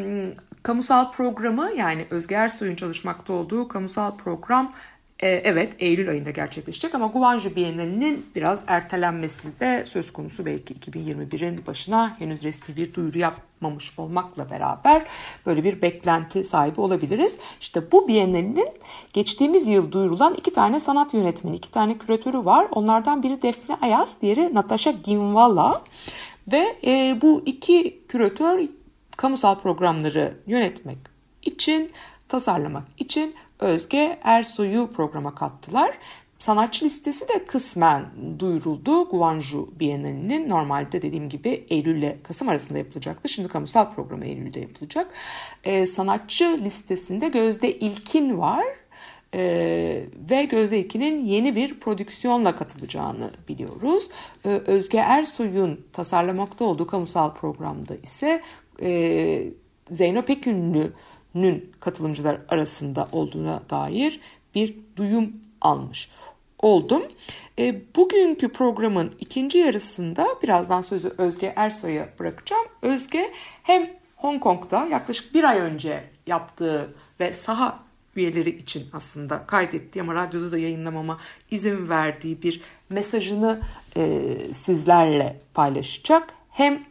kamusal 0.63 1.11
programı 1.11 1.71
yani 1.77 2.05
Özge 2.09 2.35
Ersoy'un 2.35 2.75
çalışmakta 2.75 3.33
olduğu 3.33 3.67
kamusal 3.67 4.17
program 4.17 4.73
e, 5.21 5.29
evet 5.29 5.75
Eylül 5.79 6.09
ayında 6.09 6.31
gerçekleşecek 6.31 6.95
ama 6.95 7.07
Guangzhou 7.07 7.55
Bienalinin 7.55 8.25
biraz 8.35 8.63
ertelenmesi 8.67 9.59
de 9.59 9.83
söz 9.85 10.13
konusu 10.13 10.45
belki 10.45 10.73
2021'in 10.73 11.65
başına 11.67 12.15
henüz 12.19 12.43
resmi 12.43 12.75
bir 12.75 12.93
duyuru 12.93 13.17
yapmamış 13.17 13.99
olmakla 13.99 14.49
beraber 14.49 15.03
böyle 15.45 15.63
bir 15.63 15.81
beklenti 15.81 16.43
sahibi 16.43 16.81
olabiliriz. 16.81 17.37
İşte 17.61 17.91
bu 17.91 18.07
Bienalinin 18.07 18.69
geçtiğimiz 19.13 19.67
yıl 19.67 19.91
duyurulan 19.91 20.33
iki 20.33 20.53
tane 20.53 20.79
sanat 20.79 21.13
yönetmeni, 21.13 21.55
iki 21.55 21.71
tane 21.71 21.97
küratörü 21.97 22.45
var. 22.45 22.67
Onlardan 22.71 23.23
biri 23.23 23.41
Defne 23.41 23.75
Ayaz, 23.81 24.17
diğeri 24.21 24.55
Natasha 24.55 24.91
Ginwala 24.91 25.81
ve 26.51 26.75
e, 26.85 27.21
bu 27.21 27.43
iki 27.45 28.03
küratör 28.07 28.61
kamusal 29.17 29.55
programları 29.59 30.37
yönetmek 30.47 30.97
için, 31.41 31.91
tasarlamak 32.31 32.85
için 32.97 33.35
Özge 33.59 34.19
Ersoy'u 34.23 34.91
programa 34.91 35.35
kattılar. 35.35 35.97
Sanatçı 36.39 36.85
listesi 36.85 37.29
de 37.29 37.45
kısmen 37.45 38.05
duyuruldu. 38.39 39.09
Guangzhou 39.09 39.69
Bienalinin 39.79 40.49
normalde 40.49 41.01
dediğim 41.01 41.29
gibi 41.29 41.65
Eylül 41.69 41.97
ile 41.97 42.17
Kasım 42.23 42.49
arasında 42.49 42.77
yapılacaktı. 42.77 43.29
Şimdi 43.29 43.47
kamusal 43.47 43.91
programı 43.91 44.25
Eylül'de 44.25 44.59
yapılacak. 44.59 45.13
Ee, 45.63 45.85
sanatçı 45.85 46.59
listesinde 46.63 47.27
Gözde 47.27 47.71
İlkin 47.71 48.37
var. 48.37 48.65
Ee, 49.33 50.03
ve 50.29 50.43
Gözde 50.43 50.79
İlkin'in 50.79 51.25
yeni 51.25 51.55
bir 51.55 51.79
prodüksiyonla 51.79 52.55
katılacağını 52.55 53.31
biliyoruz. 53.47 54.09
Ee, 54.45 54.49
Özge 54.49 54.97
Ersoy'un 54.97 55.85
tasarlamakta 55.93 56.65
olduğu 56.65 56.87
kamusal 56.87 57.33
programda 57.33 57.95
ise 57.95 58.41
e, 58.81 59.43
Zeyno 59.91 60.21
Pekünlü'nün 61.33 61.71
katılımcılar 61.79 62.41
arasında 62.49 63.07
olduğuna 63.11 63.61
dair 63.69 64.19
bir 64.55 64.75
duyum 64.95 65.33
almış 65.61 66.09
oldum. 66.59 67.03
E, 67.59 67.81
bugünkü 67.95 68.51
programın 68.51 69.11
ikinci 69.19 69.57
yarısında 69.57 70.27
birazdan 70.43 70.81
sözü 70.81 71.13
Özge 71.17 71.53
Ersoy'a 71.55 72.09
bırakacağım. 72.19 72.65
Özge 72.81 73.31
hem 73.63 73.89
Hong 74.15 74.43
Kong'da 74.43 74.85
yaklaşık 74.85 75.33
bir 75.33 75.43
ay 75.43 75.59
önce 75.59 76.03
yaptığı 76.27 76.93
ve 77.19 77.33
saha 77.33 77.79
üyeleri 78.15 78.49
için 78.49 78.87
aslında 78.93 79.45
kaydettiği 79.45 80.03
ama 80.03 80.15
radyoda 80.15 80.51
da 80.51 80.57
yayınlamama 80.57 81.17
izin 81.51 81.89
verdiği 81.89 82.41
bir 82.41 82.61
mesajını 82.89 83.61
e, 83.97 84.37
sizlerle 84.53 85.39
paylaşacak. 85.53 86.33
Hem 86.53 86.83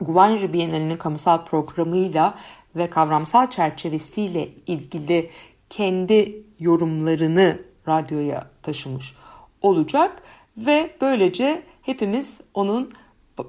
Guangzhou 0.00 0.52
Bienalinin 0.52 0.96
kamusal 0.96 1.44
programıyla 1.44 2.38
ve 2.76 2.90
kavramsal 2.90 3.50
çerçevesiyle 3.50 4.48
ilgili 4.66 5.30
kendi 5.70 6.42
yorumlarını 6.60 7.58
radyoya 7.88 8.50
taşımış 8.62 9.14
olacak 9.62 10.22
ve 10.56 10.96
böylece 11.00 11.62
hepimiz 11.82 12.40
onun 12.54 12.90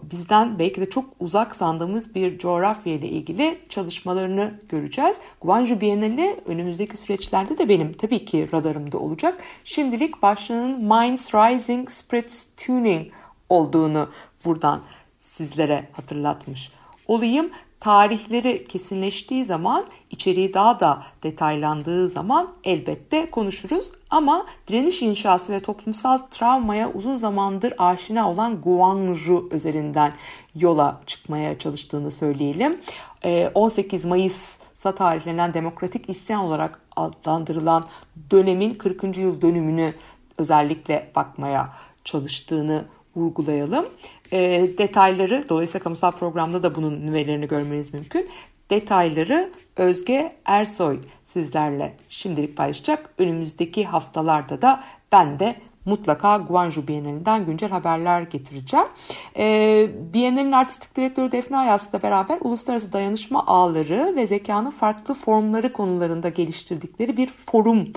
bizden 0.04 0.60
belki 0.60 0.82
de 0.82 0.90
çok 0.90 1.06
uzak 1.20 1.56
sandığımız 1.56 2.16
bir 2.16 2.38
coğrafya 2.38 2.94
ile 2.94 3.08
ilgili 3.08 3.60
çalışmalarını 3.70 4.60
göreceğiz. 4.70 5.22
Guangzhou 5.42 5.82
Bienali 5.82 6.36
önümüzdeki 6.46 6.98
süreçlerde 6.98 7.58
de 7.58 7.70
benim 7.70 7.94
tabii 7.94 8.26
ki 8.26 8.50
radarımda 8.54 8.98
olacak. 8.98 9.42
Şimdilik 9.64 10.22
başlığının 10.22 10.82
Minds 10.82 11.34
Rising 11.34 11.90
Spirits 11.90 12.48
Tuning 12.58 13.12
olduğunu 13.50 14.10
buradan 14.46 14.84
sizlere 15.20 15.90
hatırlatmış 15.92 16.72
olayım. 17.08 17.50
Tarihleri 17.80 18.68
kesinleştiği 18.68 19.46
zaman, 19.46 19.86
içeriği 20.10 20.54
daha 20.54 20.80
da 20.80 21.04
detaylandığı 21.24 22.10
zaman 22.10 22.50
elbette 22.64 23.30
konuşuruz. 23.30 23.92
Ama 24.10 24.46
direniş 24.68 25.02
inşası 25.02 25.54
ve 25.54 25.60
toplumsal 25.60 26.18
travmaya 26.18 26.92
uzun 26.92 27.16
zamandır 27.16 27.74
aşina 27.78 28.32
olan 28.32 28.62
Guangzhou 28.62 29.50
üzerinden 29.52 30.14
yola 30.56 31.02
çıkmaya 31.06 31.58
çalıştığını 31.58 32.12
söyleyelim. 32.12 32.80
18 33.54 34.06
Mayıs'a 34.06 34.96
tarihlenen 34.96 35.54
demokratik 35.54 36.10
isyan 36.10 36.44
olarak 36.44 36.80
adlandırılan 36.96 37.86
dönemin 38.32 38.70
40. 38.70 39.18
yıl 39.18 39.42
dönümünü 39.42 39.94
özellikle 40.38 41.12
bakmaya 41.16 41.70
çalıştığını 42.04 42.86
vurgulayalım. 43.16 43.86
E, 44.32 44.68
detayları 44.78 45.46
dolayısıyla 45.50 45.84
kamusal 45.84 46.12
programda 46.12 46.64
da 46.64 46.76
bunun 46.76 47.08
nüvelerini 47.08 47.48
görmeniz 47.48 47.94
mümkün. 47.94 48.30
Detayları 48.70 49.52
Özge 49.76 50.36
Ersoy 50.46 51.00
sizlerle 51.24 51.94
şimdilik 52.10 52.58
paylaşacak. 52.58 53.10
Önümüzdeki 53.18 53.86
haftalarda 53.86 54.62
da 54.62 54.84
ben 55.12 55.40
de 55.40 55.56
mutlaka 55.86 56.38
Guangzhou 56.38 56.88
Bienalinden 56.88 57.46
güncel 57.46 57.70
haberler 57.70 58.22
getireceğim. 58.22 58.86
Ee, 59.38 59.90
Bienalin 60.14 60.52
artistik 60.52 60.96
direktörü 60.96 61.32
Defne 61.32 61.58
Ayas'la 61.58 62.02
beraber 62.02 62.38
uluslararası 62.42 62.94
dayanışma 62.94 63.46
ağları 63.48 64.14
ve 64.16 64.28
zekanın 64.28 64.70
farklı 64.70 65.14
formları 65.14 65.74
konularında 65.74 66.30
geliştirdikleri 66.30 67.18
bir 67.18 67.28
forum 67.28 67.88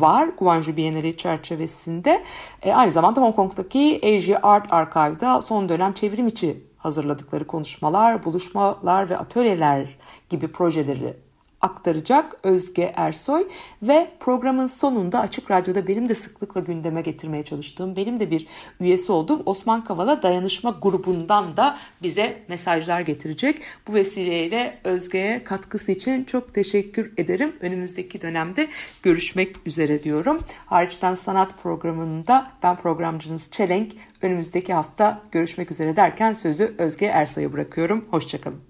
var 0.00 0.28
Guangzhou 0.38 0.76
Bienali 0.76 1.16
çerçevesinde. 1.16 2.24
E, 2.62 2.72
aynı 2.72 2.90
zamanda 2.90 3.20
Hong 3.20 3.36
Kong'daki 3.36 4.00
Asia 4.16 4.38
Art 4.42 4.72
Archive'da 4.72 5.42
son 5.42 5.68
dönem 5.68 5.92
çevrim 5.92 6.26
içi 6.26 6.64
hazırladıkları 6.76 7.46
konuşmalar, 7.46 8.24
buluşmalar 8.24 9.10
ve 9.10 9.16
atölyeler 9.16 9.98
gibi 10.28 10.48
projeleri 10.48 11.23
aktaracak 11.64 12.36
Özge 12.42 12.92
Ersoy 12.96 13.48
ve 13.82 14.10
programın 14.20 14.66
sonunda 14.66 15.20
Açık 15.20 15.50
Radyo'da 15.50 15.86
benim 15.86 16.08
de 16.08 16.14
sıklıkla 16.14 16.60
gündeme 16.60 17.00
getirmeye 17.00 17.44
çalıştığım, 17.44 17.96
benim 17.96 18.20
de 18.20 18.30
bir 18.30 18.46
üyesi 18.80 19.12
olduğum 19.12 19.42
Osman 19.46 19.84
Kavala 19.84 20.22
Dayanışma 20.22 20.78
grubundan 20.82 21.56
da 21.56 21.76
bize 22.02 22.42
mesajlar 22.48 23.00
getirecek. 23.00 23.62
Bu 23.88 23.94
vesileyle 23.94 24.78
Özge'ye 24.84 25.44
katkısı 25.44 25.92
için 25.92 26.24
çok 26.24 26.54
teşekkür 26.54 27.12
ederim. 27.16 27.52
Önümüzdeki 27.60 28.20
dönemde 28.20 28.68
görüşmek 29.02 29.66
üzere 29.66 30.02
diyorum. 30.02 30.38
Hariçten 30.66 31.14
Sanat 31.14 31.62
programında 31.62 32.50
ben 32.62 32.76
programcınız 32.76 33.50
Çelenk. 33.50 33.92
Önümüzdeki 34.22 34.74
hafta 34.74 35.22
görüşmek 35.32 35.70
üzere 35.70 35.96
derken 35.96 36.32
sözü 36.32 36.74
Özge 36.78 37.06
Ersoy'a 37.06 37.52
bırakıyorum. 37.52 38.04
Hoşçakalın. 38.10 38.60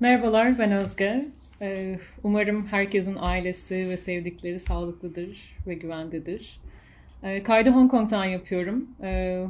Merhabalar 0.00 0.58
ben 0.58 0.72
Özge. 0.72 1.28
Ee, 1.62 1.98
umarım 2.22 2.66
herkesin 2.66 3.16
ailesi 3.20 3.88
ve 3.88 3.96
sevdikleri 3.96 4.58
sağlıklıdır 4.58 5.56
ve 5.66 5.74
güvendedir. 5.74 6.60
Ee, 7.22 7.42
kaydı 7.42 7.70
Hong 7.70 7.90
Kong'tan 7.90 8.24
yapıyorum. 8.24 8.88
Ee, 9.02 9.44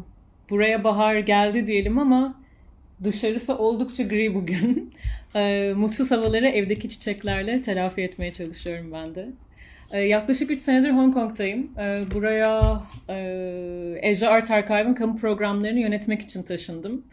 buraya 0.51 0.85
bahar 0.85 1.17
geldi 1.17 1.67
diyelim 1.67 1.99
ama 1.99 2.41
dışarısı 3.05 3.59
oldukça 3.59 4.03
gri 4.03 4.35
bugün. 4.35 4.91
Mutsuz 5.77 6.11
havaları 6.11 6.49
evdeki 6.49 6.89
çiçeklerle 6.89 7.63
telafi 7.63 8.03
etmeye 8.03 8.33
çalışıyorum 8.33 8.93
ben 8.93 9.15
de. 9.15 9.29
Yaklaşık 9.99 10.51
3 10.51 10.61
senedir 10.61 10.91
Hong 10.91 11.15
Kong'tayım. 11.15 11.71
Buraya 12.15 12.83
Asia 14.11 14.31
Art 14.31 14.51
Archive'ın 14.51 14.95
kamu 14.95 15.17
programlarını 15.17 15.81
yönetmek 15.81 16.21
için 16.23 16.43
taşındım. 16.43 17.05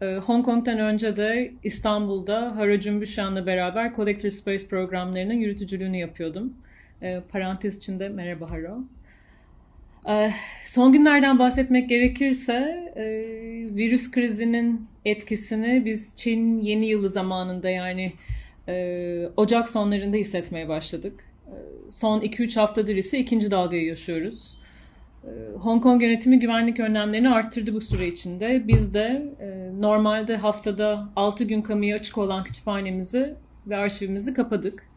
Ee, 0.00 0.16
Hong 0.16 0.44
Kong'dan 0.44 0.78
önce 0.78 1.16
de 1.16 1.52
İstanbul'da 1.64 2.56
Haro 2.56 2.80
Cümbüşan'la 2.80 3.46
beraber 3.46 3.94
Collector 3.96 4.30
Space 4.30 4.68
programlarının 4.68 5.34
yürütücülüğünü 5.34 5.96
yapıyordum. 5.96 6.54
Ee, 7.02 7.20
parantez 7.28 7.76
içinde 7.76 8.08
merhaba 8.08 8.50
Haro. 8.50 8.78
Ee, 10.08 10.30
son 10.64 10.92
günlerden 10.92 11.38
bahsetmek 11.38 11.88
gerekirse 11.88 12.54
e, 12.96 13.04
virüs 13.76 14.10
krizinin 14.10 14.86
etkisini 15.04 15.84
biz 15.84 16.12
Çin 16.16 16.60
yeni 16.60 16.86
yılı 16.86 17.08
zamanında 17.08 17.70
yani 17.70 18.12
e, 18.68 19.26
Ocak 19.36 19.68
sonlarında 19.68 20.16
hissetmeye 20.16 20.68
başladık. 20.68 21.24
Son 21.88 22.20
2-3 22.20 22.60
haftadır 22.60 22.96
ise 22.96 23.18
ikinci 23.18 23.50
dalgayı 23.50 23.86
yaşıyoruz. 23.86 24.59
Ee, 25.24 25.28
Hong 25.58 25.82
Kong 25.82 26.02
yönetimi 26.02 26.38
güvenlik 26.38 26.80
önlemlerini 26.80 27.28
arttırdı 27.28 27.74
bu 27.74 27.80
süre 27.80 28.08
içinde. 28.08 28.68
Biz 28.68 28.94
de 28.94 29.22
e, 29.40 29.70
normalde 29.80 30.36
haftada 30.36 31.08
6 31.16 31.44
gün 31.44 31.62
kamuya 31.62 31.96
açık 31.96 32.18
olan 32.18 32.44
kütüphanemizi 32.44 33.34
ve 33.66 33.76
arşivimizi 33.76 34.34
kapadık. 34.34 34.90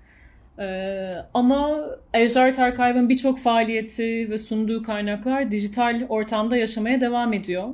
Ee, 0.59 1.11
ama 1.33 1.85
Ejart 2.13 2.59
Archive'ın 2.59 3.09
birçok 3.09 3.39
faaliyeti 3.39 4.29
ve 4.29 4.37
sunduğu 4.37 4.83
kaynaklar 4.83 5.51
dijital 5.51 6.05
ortamda 6.09 6.57
yaşamaya 6.57 7.01
devam 7.01 7.33
ediyor. 7.33 7.69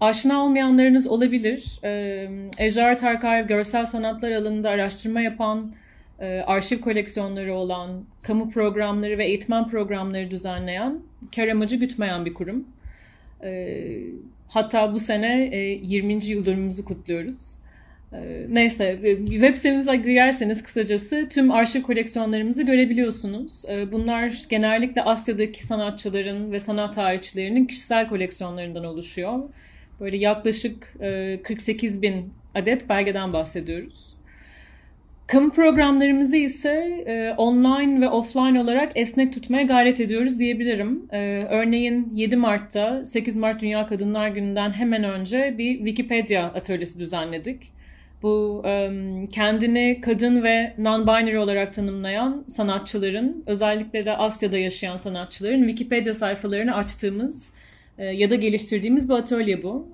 Aşina 0.00 0.44
olmayanlarınız 0.44 1.06
olabilir. 1.06 1.80
Ee, 1.84 2.28
Ejart 2.58 3.04
Archive 3.04 3.42
görsel 3.42 3.86
sanatlar 3.86 4.30
alanında 4.30 4.70
araştırma 4.70 5.20
yapan, 5.20 5.58
e, 5.58 5.85
arşiv 6.24 6.80
koleksiyonları 6.80 7.54
olan, 7.54 8.04
kamu 8.22 8.50
programları 8.50 9.18
ve 9.18 9.26
eğitmen 9.26 9.68
programları 9.68 10.30
düzenleyen, 10.30 11.00
kar 11.36 11.48
amacı 11.48 11.76
gütmeyen 11.76 12.24
bir 12.24 12.34
kurum. 12.34 12.64
E, 13.42 13.82
hatta 14.48 14.92
bu 14.94 14.98
sene 15.00 15.48
e, 15.52 15.58
20. 15.58 16.24
yıl 16.24 16.46
dönümümüzü 16.46 16.84
kutluyoruz. 16.84 17.58
E, 18.12 18.46
neyse, 18.48 18.98
web 19.26 19.54
sitemize 19.54 19.96
girerseniz 19.96 20.62
kısacası 20.62 21.28
tüm 21.30 21.50
arşiv 21.50 21.82
koleksiyonlarımızı 21.82 22.62
görebiliyorsunuz. 22.62 23.64
E, 23.70 23.92
bunlar 23.92 24.44
genellikle 24.48 25.02
Asya'daki 25.02 25.66
sanatçıların 25.66 26.52
ve 26.52 26.60
sanat 26.60 26.94
tarihçilerinin 26.94 27.66
kişisel 27.66 28.08
koleksiyonlarından 28.08 28.84
oluşuyor. 28.84 29.38
Böyle 30.00 30.16
yaklaşık 30.16 30.94
e, 31.00 31.40
48 31.42 32.02
bin 32.02 32.32
adet 32.54 32.88
belgeden 32.88 33.32
bahsediyoruz. 33.32 34.15
Kamu 35.26 35.50
programlarımızı 35.50 36.36
ise 36.36 36.70
e, 37.06 37.34
online 37.36 38.00
ve 38.00 38.08
offline 38.08 38.60
olarak 38.60 38.92
esnek 38.94 39.32
tutmaya 39.32 39.62
gayret 39.62 40.00
ediyoruz 40.00 40.38
diyebilirim. 40.40 41.02
E, 41.12 41.46
örneğin 41.50 42.12
7 42.14 42.36
Mart'ta 42.36 43.04
8 43.04 43.36
Mart 43.36 43.62
Dünya 43.62 43.86
Kadınlar 43.86 44.28
Günü'nden 44.28 44.72
hemen 44.72 45.04
önce 45.04 45.54
bir 45.58 45.76
Wikipedia 45.76 46.44
atölyesi 46.44 47.00
düzenledik. 47.00 47.72
Bu 48.22 48.62
e, 48.66 48.90
kendini 49.32 50.00
kadın 50.00 50.42
ve 50.42 50.74
non-binary 50.78 51.38
olarak 51.38 51.72
tanımlayan 51.72 52.44
sanatçıların, 52.48 53.44
özellikle 53.46 54.04
de 54.04 54.16
Asya'da 54.16 54.58
yaşayan 54.58 54.96
sanatçıların 54.96 55.68
Wikipedia 55.68 56.14
sayfalarını 56.14 56.74
açtığımız 56.74 57.52
ya 58.04 58.30
da 58.30 58.34
geliştirdiğimiz 58.34 59.08
bir 59.08 59.14
atölye 59.14 59.62
bu. 59.62 59.88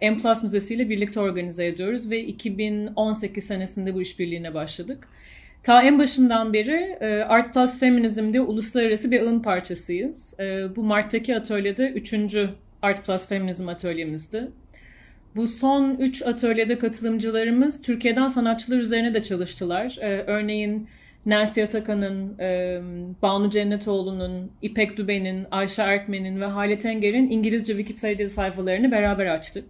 E, 0.00 0.10
M 0.10 0.16
Plus 0.16 0.42
Müzesi 0.42 0.74
ile 0.74 0.88
birlikte 0.88 1.20
organize 1.20 1.66
ediyoruz 1.66 2.10
ve 2.10 2.24
2018 2.24 3.44
senesinde 3.44 3.94
bu 3.94 4.02
işbirliğine 4.02 4.54
başladık. 4.54 5.08
Ta 5.62 5.82
en 5.82 5.98
başından 5.98 6.52
beri 6.52 6.96
e, 7.00 7.06
Art 7.06 7.54
Plus 7.54 7.78
Feminism 7.78 8.32
diye 8.32 8.40
uluslararası 8.40 9.10
bir 9.10 9.20
ağın 9.20 9.40
parçasıyız. 9.40 10.36
Bu 10.76 10.82
Mart'taki 10.82 11.36
atölyede 11.36 11.88
üçüncü 11.88 12.50
Art 12.82 13.06
Plus 13.06 13.28
Feminism 13.28 13.68
atölyemizdi. 13.68 14.48
Bu 15.36 15.46
son 15.46 15.96
üç 15.98 16.22
atölyede 16.22 16.78
katılımcılarımız 16.78 17.82
Türkiye'den 17.82 18.28
sanatçılar 18.28 18.78
üzerine 18.78 19.14
de 19.14 19.22
çalıştılar. 19.22 19.98
Örneğin 20.26 20.88
Nancy 21.26 21.62
Atakan'ın, 21.62 22.38
e, 22.38 22.80
Banu 23.22 23.50
Cennetoğlu'nun, 23.50 24.50
İpek 24.62 24.96
Düben'in, 24.96 25.46
Ayşe 25.50 25.82
Erkmen'in 25.82 26.40
ve 26.40 26.44
Halit 26.44 26.86
Enger'in 26.86 27.30
İngilizce 27.30 27.76
Wikipedia 27.76 28.28
sayfalarını 28.28 28.90
beraber 28.90 29.26
açtık. 29.26 29.64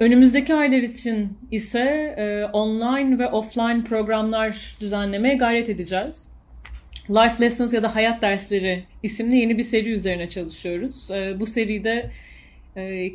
Önümüzdeki 0.00 0.54
aylar 0.54 0.78
için 0.78 1.38
ise 1.50 1.80
e, 2.18 2.44
online 2.44 3.18
ve 3.18 3.26
offline 3.26 3.84
programlar 3.84 4.76
düzenlemeye 4.80 5.34
gayret 5.34 5.68
edeceğiz. 5.68 6.30
Life 7.10 7.44
Lessons 7.44 7.74
ya 7.74 7.82
da 7.82 7.94
Hayat 7.94 8.22
Dersleri 8.22 8.84
isimli 9.02 9.36
yeni 9.36 9.58
bir 9.58 9.62
seri 9.62 9.90
üzerine 9.90 10.28
çalışıyoruz. 10.28 11.10
E, 11.10 11.40
bu 11.40 11.46
seride 11.46 12.10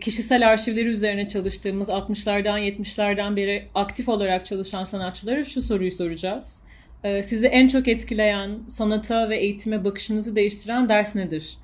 kişisel 0.02 0.50
arşivleri 0.50 0.90
üzerine 0.90 1.28
çalıştığımız 1.28 1.90
60'lardan 1.90 2.60
70'lerden 2.60 3.36
beri 3.36 3.66
aktif 3.76 4.10
olarak 4.10 4.46
çalışan 4.46 4.84
sanatçılara 4.84 5.44
şu 5.44 5.62
soruyu 5.62 5.92
soracağız. 5.92 6.64
Ee, 7.04 7.22
sizi 7.22 7.48
en 7.48 7.68
çok 7.68 7.88
etkileyen, 7.88 8.50
sanata 8.68 9.30
ve 9.30 9.38
eğitime 9.38 9.84
bakışınızı 9.84 10.36
değiştiren 10.36 10.89
ders 10.89 11.16
nedir? 11.16 11.58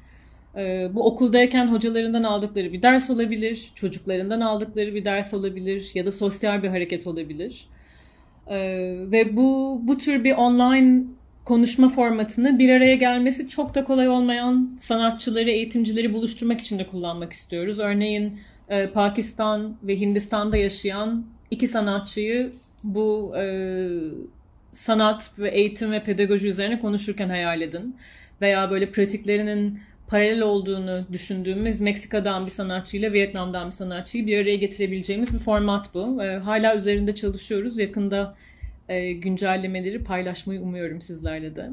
Ee, 0.56 0.90
bu 0.94 1.06
okuldayken 1.06 1.68
hocalarından 1.68 2.24
aldıkları 2.24 2.74
bir 2.74 2.82
ders 2.82 3.10
olabilir, 3.10 3.72
çocuklarından 3.76 4.42
aldıkları 4.42 4.96
bir 4.96 5.06
ders 5.06 5.34
olabilir 5.34 5.92
ya 5.94 6.06
da 6.06 6.12
sosyal 6.12 6.64
bir 6.64 6.68
hareket 6.68 7.08
olabilir. 7.08 7.68
Ee, 8.48 8.58
ve 9.12 9.38
bu 9.38 9.82
bu 9.84 9.98
tür 9.98 10.24
bir 10.24 10.34
online 10.34 11.04
konuşma 11.46 11.90
formatını 11.90 12.60
bir 12.60 12.70
araya 12.70 12.96
gelmesi 12.96 13.48
çok 13.48 13.76
da 13.76 13.84
kolay 13.84 14.10
olmayan 14.10 14.76
sanatçıları, 14.78 15.52
eğitimcileri 15.52 16.14
buluşturmak 16.14 16.62
için 16.62 16.80
de 16.80 16.88
kullanmak 16.88 17.34
istiyoruz. 17.34 17.80
Örneğin 17.80 18.40
e, 18.70 18.88
Pakistan 18.88 19.78
ve 19.84 20.00
Hindistan'da 20.00 20.58
yaşayan 20.58 21.26
iki 21.52 21.68
sanatçıyı 21.68 22.52
bu 22.84 23.34
e, 23.38 23.44
sanat 24.72 25.32
ve 25.40 25.50
eğitim 25.50 25.92
ve 25.92 26.04
pedagoji 26.04 26.48
üzerine 26.48 26.80
konuşurken 26.80 27.30
hayal 27.30 27.62
edin. 27.62 27.96
Veya 28.42 28.72
böyle 28.72 28.92
pratiklerinin 28.92 29.80
paralel 30.08 30.42
olduğunu 30.42 31.06
düşündüğümüz 31.12 31.82
Meksika'dan 31.82 32.46
bir 32.46 32.52
sanatçıyla 32.52 33.14
Vietnam'dan 33.14 33.66
bir 33.66 33.72
sanatçıyı 33.72 34.28
bir 34.28 34.38
araya 34.38 34.56
getirebileceğimiz 34.56 35.34
bir 35.34 35.40
format 35.40 35.94
bu. 35.94 36.24
E, 36.24 36.38
hala 36.38 36.76
üzerinde 36.76 37.16
çalışıyoruz. 37.16 37.80
Yakında 37.80 38.36
e, 38.90 39.14
güncellemeleri 39.14 40.04
paylaşmayı 40.04 40.62
umuyorum 40.62 41.02
sizlerle 41.02 41.56
de. 41.56 41.70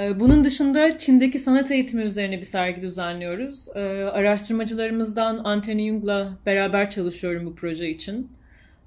E, 0.00 0.20
bunun 0.20 0.44
dışında 0.44 0.98
Çin'deki 0.98 1.38
sanat 1.38 1.70
eğitimi 1.70 2.02
üzerine 2.02 2.38
bir 2.38 2.42
sergi 2.42 2.82
düzenliyoruz. 2.82 3.68
E, 3.74 3.80
araştırmacılarımızdan 4.04 5.40
Anthony 5.44 5.88
Jung'la 5.88 6.38
beraber 6.46 6.90
çalışıyorum 6.90 7.46
bu 7.46 7.54
proje 7.54 7.90
için. 7.90 8.28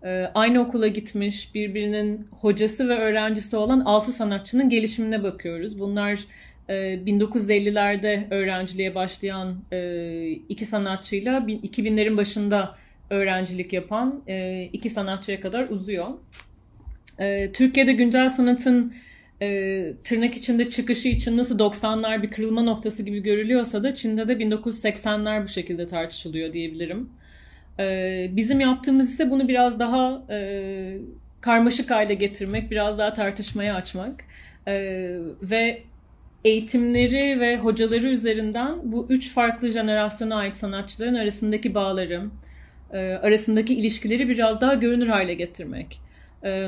Ee, 0.06 0.32
aynı 0.36 0.62
okula 0.62 0.88
gitmiş, 0.88 1.56
birbirinin 1.56 2.28
hocası 2.32 2.90
ve 2.90 2.98
öğrencisi 2.98 3.58
olan 3.58 3.80
altı 3.80 4.12
sanatçının 4.12 4.70
gelişimine 4.70 5.24
bakıyoruz. 5.24 5.80
Bunlar 5.80 6.20
1950'lerde 6.70 8.08
e, 8.08 8.28
öğrenciliğe 8.30 8.96
başlayan 8.96 9.56
e, 9.72 10.30
iki 10.32 10.66
sanatçıyla 10.66 11.38
2000'lerin 11.38 12.18
başında 12.18 12.76
öğrencilik 13.10 13.74
yapan 13.74 14.24
e, 14.28 14.64
iki 14.74 14.90
sanatçıya 14.90 15.42
kadar 15.42 15.70
uzuyor. 15.70 16.08
Türkiye'de 17.54 17.94
güncel 17.94 18.30
sanatın 18.30 18.94
tırnak 20.04 20.38
içinde 20.38 20.70
çıkışı 20.70 21.08
için 21.08 21.38
nasıl 21.38 21.60
90'lar 21.60 22.24
bir 22.24 22.30
kırılma 22.30 22.62
noktası 22.62 23.04
gibi 23.04 23.24
görülüyorsa 23.24 23.84
da 23.84 23.94
Çin'de 23.94 24.28
de 24.28 24.34
1980'ler 24.34 25.44
bu 25.44 25.48
şekilde 25.48 25.86
tartışılıyor 25.88 26.54
diyebilirim. 26.54 27.10
E, 27.80 28.28
bizim 28.32 28.60
yaptığımız 28.60 29.14
ise 29.14 29.32
bunu 29.32 29.48
biraz 29.48 29.80
daha 29.80 30.22
e, 30.30 30.98
karmaşık 31.42 31.92
hale 31.92 32.14
getirmek, 32.14 32.72
biraz 32.72 33.00
daha 33.00 33.14
tartışmaya 33.14 33.76
açmak 33.76 34.24
e, 34.68 34.74
ve 35.42 35.82
eğitimleri 36.46 37.40
ve 37.40 37.58
hocaları 37.58 38.08
üzerinden 38.08 38.76
bu 38.84 39.08
üç 39.10 39.34
farklı 39.34 39.70
jenerasyona 39.70 40.36
ait 40.36 40.56
sanatçıların 40.56 41.16
arasındaki 41.16 41.76
bağları, 41.76 42.24
e, 42.94 42.98
arasındaki 42.98 43.76
ilişkileri 43.76 44.30
biraz 44.30 44.62
daha 44.62 44.74
görünür 44.74 45.08
hale 45.08 45.34
getirmek. 45.34 46.00
E, 46.44 46.68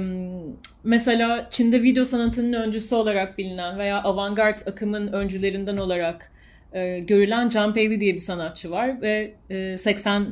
mesela 0.84 1.48
Çin'de 1.50 1.84
video 1.84 2.04
sanatının 2.04 2.54
öncüsü 2.54 2.96
olarak 2.96 3.38
bilinen 3.38 3.80
veya 3.80 4.04
avantgard 4.04 4.58
akımın 4.68 5.08
öncülerinden 5.08 5.78
olarak 5.78 6.32
e, 6.74 7.00
görülen 7.00 7.50
John 7.50 7.70
Paley 7.72 8.00
diye 8.00 8.14
bir 8.14 8.20
sanatçı 8.20 8.72
var 8.72 9.02
ve 9.02 9.34
e, 9.50 9.78
80 9.78 10.28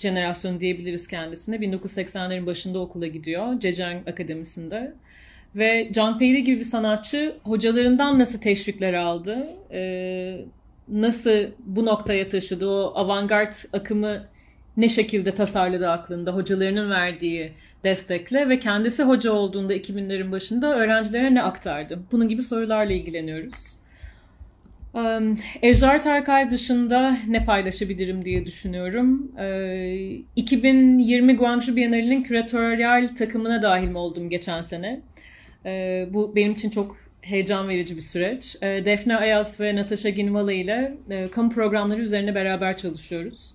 jenerasyonu 0.00 0.60
diyebiliriz 0.60 1.08
kendisine. 1.08 1.56
1980'lerin 1.56 2.46
başında 2.46 2.78
okula 2.78 3.06
gidiyor 3.06 3.60
Zhejiang 3.60 4.08
Akademisi'nde. 4.08 4.94
Ve 5.56 5.90
John 5.94 6.12
Paley 6.12 6.40
gibi 6.40 6.58
bir 6.58 6.64
sanatçı 6.64 7.34
hocalarından 7.42 8.18
nasıl 8.18 8.40
teşvikler 8.40 8.94
aldı, 8.94 9.46
e, 9.72 10.40
nasıl 10.88 11.46
bu 11.58 11.86
noktaya 11.86 12.28
taşıdı, 12.28 12.68
o 12.68 12.92
avantgard 12.94 13.52
akımı 13.72 14.26
ne 14.76 14.88
şekilde 14.88 15.34
tasarladı 15.34 15.90
aklında, 15.90 16.34
hocalarının 16.34 16.90
verdiği 16.90 17.52
destekle 17.84 18.48
ve 18.48 18.58
kendisi 18.58 19.02
hoca 19.02 19.32
olduğunda 19.32 19.74
2000'lerin 19.74 20.32
başında 20.32 20.76
öğrencilere 20.76 21.34
ne 21.34 21.42
aktardı? 21.42 21.98
Bunun 22.12 22.28
gibi 22.28 22.42
sorularla 22.42 22.92
ilgileniyoruz. 22.92 23.79
Um, 24.94 25.38
Ejder 25.62 26.02
Tarkay 26.02 26.50
dışında 26.50 27.18
ne 27.28 27.44
paylaşabilirim 27.44 28.24
diye 28.24 28.44
düşünüyorum. 28.44 29.32
Uh, 29.34 30.22
2020 30.36 31.36
Guangzhou 31.36 31.76
Bienali'nin 31.76 32.22
küratöryal 32.22 33.08
takımına 33.08 33.62
dahil 33.62 33.94
oldum 33.94 34.30
geçen 34.30 34.60
sene? 34.60 35.00
Uh, 35.64 36.14
bu 36.14 36.36
benim 36.36 36.52
için 36.52 36.70
çok 36.70 36.96
heyecan 37.20 37.68
verici 37.68 37.96
bir 37.96 38.02
süreç. 38.02 38.56
Uh, 38.56 38.84
Defne 38.84 39.16
Ayas 39.16 39.60
ve 39.60 39.76
Natasha 39.76 40.08
Ginvala 40.08 40.52
ile 40.52 40.94
uh, 41.10 41.30
kamu 41.30 41.50
programları 41.50 42.00
üzerine 42.00 42.34
beraber 42.34 42.76
çalışıyoruz. 42.76 43.54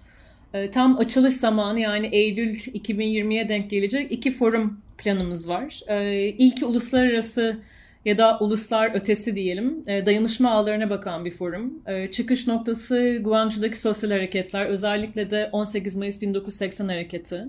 Uh, 0.54 0.72
tam 0.72 0.98
açılış 0.98 1.34
zamanı 1.34 1.80
yani 1.80 2.08
Eylül 2.08 2.56
2020'ye 2.56 3.50
denk 3.50 3.70
gelecek 3.70 4.12
iki 4.12 4.32
forum 4.32 4.80
planımız 4.98 5.50
var. 5.50 5.82
Uh, 5.88 6.40
ilki 6.40 6.66
uluslararası 6.66 7.58
ya 8.06 8.18
da 8.18 8.40
uluslar 8.40 8.96
ötesi 8.96 9.36
diyelim 9.36 9.86
dayanışma 9.86 10.52
ağlarına 10.52 10.90
bakan 10.90 11.26
bir 11.26 11.32
forum. 11.32 11.74
Çıkış 12.12 12.48
noktası 12.48 13.20
Guangzhou'daki 13.24 13.80
sosyal 13.80 14.12
hareketler, 14.12 14.66
özellikle 14.66 15.32
de 15.32 15.50
18 15.52 15.96
Mayıs 15.96 16.22
1980 16.22 16.88
hareketi. 16.88 17.46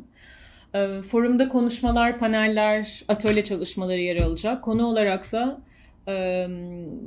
Forumda 1.02 1.48
konuşmalar, 1.48 2.18
paneller, 2.18 3.02
atölye 3.08 3.44
çalışmaları 3.44 4.00
yer 4.00 4.16
alacak. 4.16 4.64
Konu 4.64 4.86
olaraksa 4.86 5.60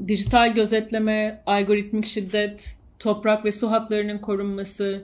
dijital 0.08 0.54
gözetleme, 0.54 1.42
algoritmik 1.46 2.06
şiddet, 2.06 2.78
toprak 3.00 3.46
ve 3.46 3.52
su 3.52 3.72
haklarının 3.72 4.18
korunması 4.18 5.04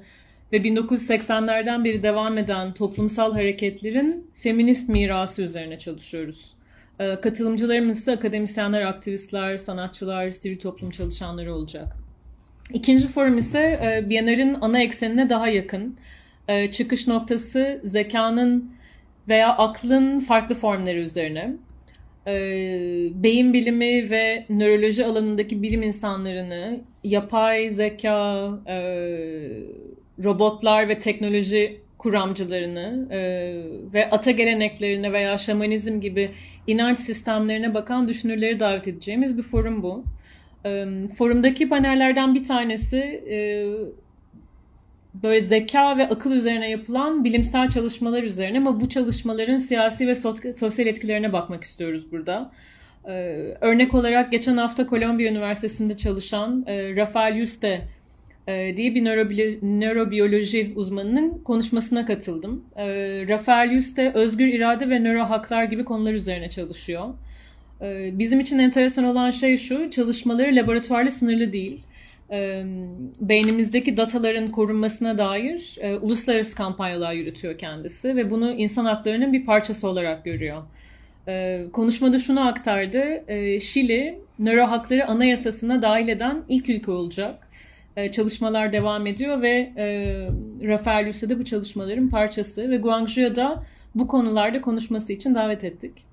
ve 0.54 0.58
1980'lerden 0.58 1.84
beri 1.84 2.04
devam 2.04 2.38
eden 2.38 2.74
toplumsal 2.74 3.34
hareketlerin 3.34 4.32
feminist 4.34 4.90
mirası 4.90 5.42
üzerine 5.42 5.78
çalışıyoruz. 5.78 6.54
Katılımcılarımız 6.98 7.98
ise 7.98 8.12
akademisyenler, 8.12 8.82
aktivistler, 8.82 9.58
sanatçılar, 9.58 10.30
sivil 10.30 10.60
toplum 10.60 10.90
çalışanları 10.90 11.54
olacak. 11.54 11.88
İkinci 12.74 13.08
forum 13.08 13.38
ise 13.38 13.80
Biennale'in 14.10 14.58
ana 14.62 14.82
eksenine 14.82 15.30
daha 15.30 15.48
yakın. 15.48 15.98
Çıkış 16.72 17.08
noktası 17.08 17.82
zekanın 17.84 18.72
veya 19.28 19.58
aklın 19.58 20.20
farklı 20.20 20.56
formları 20.56 20.98
üzerine. 20.98 21.54
Beyin 23.24 23.54
bilimi 23.54 24.10
ve 24.10 24.46
nöroloji 24.50 25.06
alanındaki 25.06 25.64
bilim 25.64 25.84
insanlarını 25.84 26.80
yapay 27.04 27.70
zeka, 27.70 28.50
robotlar 30.24 30.90
ve 30.90 31.00
teknoloji 31.00 31.82
kuramcılarını 31.98 33.08
e, 33.12 33.20
ve 33.94 34.10
ata 34.10 34.32
geleneklerine 34.32 35.14
veya 35.14 35.38
şamanizm 35.38 36.02
gibi 36.02 36.30
inanç 36.68 37.00
sistemlerine 37.00 37.74
bakan 37.74 38.08
düşünürleri 38.08 38.60
davet 38.60 38.88
edeceğimiz 38.88 39.38
bir 39.38 39.44
forum 39.44 39.84
bu. 39.84 40.04
E, 40.66 40.86
forumdaki 41.18 41.70
panellerden 41.70 42.36
bir 42.36 42.44
tanesi 42.44 42.98
e, 43.30 43.66
böyle 45.24 45.42
zeka 45.42 45.98
ve 45.98 46.10
akıl 46.10 46.32
üzerine 46.32 46.70
yapılan 46.70 47.24
bilimsel 47.24 47.70
çalışmalar 47.70 48.24
üzerine 48.24 48.58
ama 48.58 48.82
bu 48.82 48.90
çalışmaların 48.90 49.58
siyasi 49.58 50.08
ve 50.08 50.16
sosyal 50.54 50.88
etkilerine 50.88 51.34
bakmak 51.34 51.64
istiyoruz 51.64 52.12
burada. 52.12 52.52
E, 53.08 53.12
örnek 53.62 53.94
olarak 53.94 54.32
geçen 54.32 54.58
hafta 54.58 54.88
Kolombiya 54.88 55.32
Üniversitesi'nde 55.32 55.98
çalışan 55.98 56.64
e, 56.68 56.96
Rafael 56.96 57.36
Yuste 57.36 57.82
diye 58.48 58.96
bir 58.96 59.04
nörobiyoloji 59.80 60.74
uzmanının 60.76 61.44
konuşmasına 61.44 62.06
katıldım. 62.06 62.66
Rafael 63.30 63.72
Yuste 63.72 64.12
özgür 64.14 64.48
irade 64.48 64.90
ve 64.90 65.00
nöro 65.00 65.24
haklar 65.24 65.64
gibi 65.64 65.86
konular 65.86 66.14
üzerine 66.14 66.50
çalışıyor. 66.50 67.14
Bizim 68.12 68.40
için 68.40 68.60
enteresan 68.60 69.06
olan 69.06 69.32
şey 69.32 69.58
şu, 69.58 69.90
çalışmaları 69.90 70.56
laboratuvarla 70.56 71.10
sınırlı 71.10 71.54
değil. 71.54 71.82
Beynimizdeki 73.22 73.98
dataların 73.98 74.52
korunmasına 74.52 75.18
dair 75.18 75.80
uluslararası 76.02 76.56
kampanyalar 76.56 77.14
yürütüyor 77.14 77.58
kendisi 77.58 78.16
ve 78.16 78.30
bunu 78.32 78.52
insan 78.52 78.86
haklarının 78.86 79.34
bir 79.34 79.46
parçası 79.46 79.88
olarak 79.88 80.26
görüyor. 80.26 80.64
Konuşmada 81.72 82.20
şunu 82.20 82.48
aktardı, 82.48 83.24
Şili 83.60 84.20
nöro 84.40 84.68
hakları 84.68 85.08
anayasasına 85.08 85.82
dahil 85.82 86.08
eden 86.08 86.44
ilk 86.50 86.70
ülke 86.70 86.92
olacak 86.92 87.48
çalışmalar 88.12 88.74
devam 88.74 89.08
ediyor 89.08 89.42
ve 89.42 89.74
e, 89.78 89.86
Rafael 90.68 91.08
Yusse 91.08 91.30
de 91.30 91.40
bu 91.40 91.46
çalışmaların 91.46 92.10
parçası 92.10 92.70
ve 92.70 92.78
Guangzhou'ya 92.78 93.36
da 93.36 93.64
bu 93.96 94.08
konularda 94.08 94.62
konuşması 94.62 95.14
için 95.14 95.36
davet 95.36 95.64
ettik. 95.64 96.06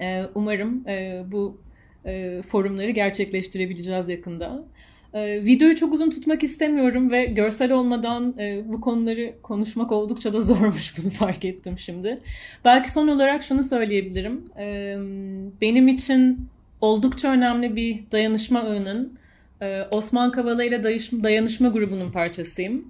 E, 0.00 0.24
umarım 0.34 0.88
e, 0.88 1.22
bu 1.32 1.60
e, 2.06 2.42
forumları 2.42 2.90
gerçekleştirebileceğiz 2.90 4.08
yakında. 4.08 4.64
E, 5.14 5.44
videoyu 5.44 5.76
çok 5.76 5.92
uzun 5.92 6.10
tutmak 6.10 6.42
istemiyorum 6.42 7.10
ve 7.10 7.24
görsel 7.24 7.72
olmadan 7.72 8.34
e, 8.38 8.62
bu 8.66 8.80
konuları 8.80 9.34
konuşmak 9.42 9.92
oldukça 9.92 10.32
da 10.32 10.40
zormuş 10.40 10.98
bunu 11.02 11.10
fark 11.10 11.44
ettim 11.44 11.78
şimdi. 11.78 12.14
Belki 12.64 12.92
son 12.92 13.08
olarak 13.08 13.42
şunu 13.42 13.62
söyleyebilirim. 13.62 14.44
E, 14.58 14.96
benim 15.60 15.88
için 15.88 16.48
oldukça 16.80 17.32
önemli 17.32 17.76
bir 17.76 18.00
dayanışma 18.12 18.60
ağının 18.60 19.17
ee, 19.62 19.82
Osman 19.90 20.30
Kavala 20.30 20.64
ile 20.64 20.82
Dayanışma 21.22 21.68
grubunun 21.68 22.10
parçasıyım. 22.10 22.84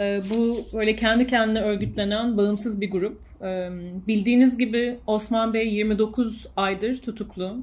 Ee, 0.00 0.22
bu 0.30 0.58
böyle 0.74 0.96
kendi 0.96 1.26
kendine 1.26 1.60
örgütlenen 1.60 2.36
bağımsız 2.36 2.80
bir 2.80 2.90
grup. 2.90 3.20
Ee, 3.42 3.68
bildiğiniz 4.06 4.58
gibi 4.58 4.98
Osman 5.06 5.54
Bey 5.54 5.74
29 5.74 6.46
aydır 6.56 6.96
tutuklu. 6.96 7.56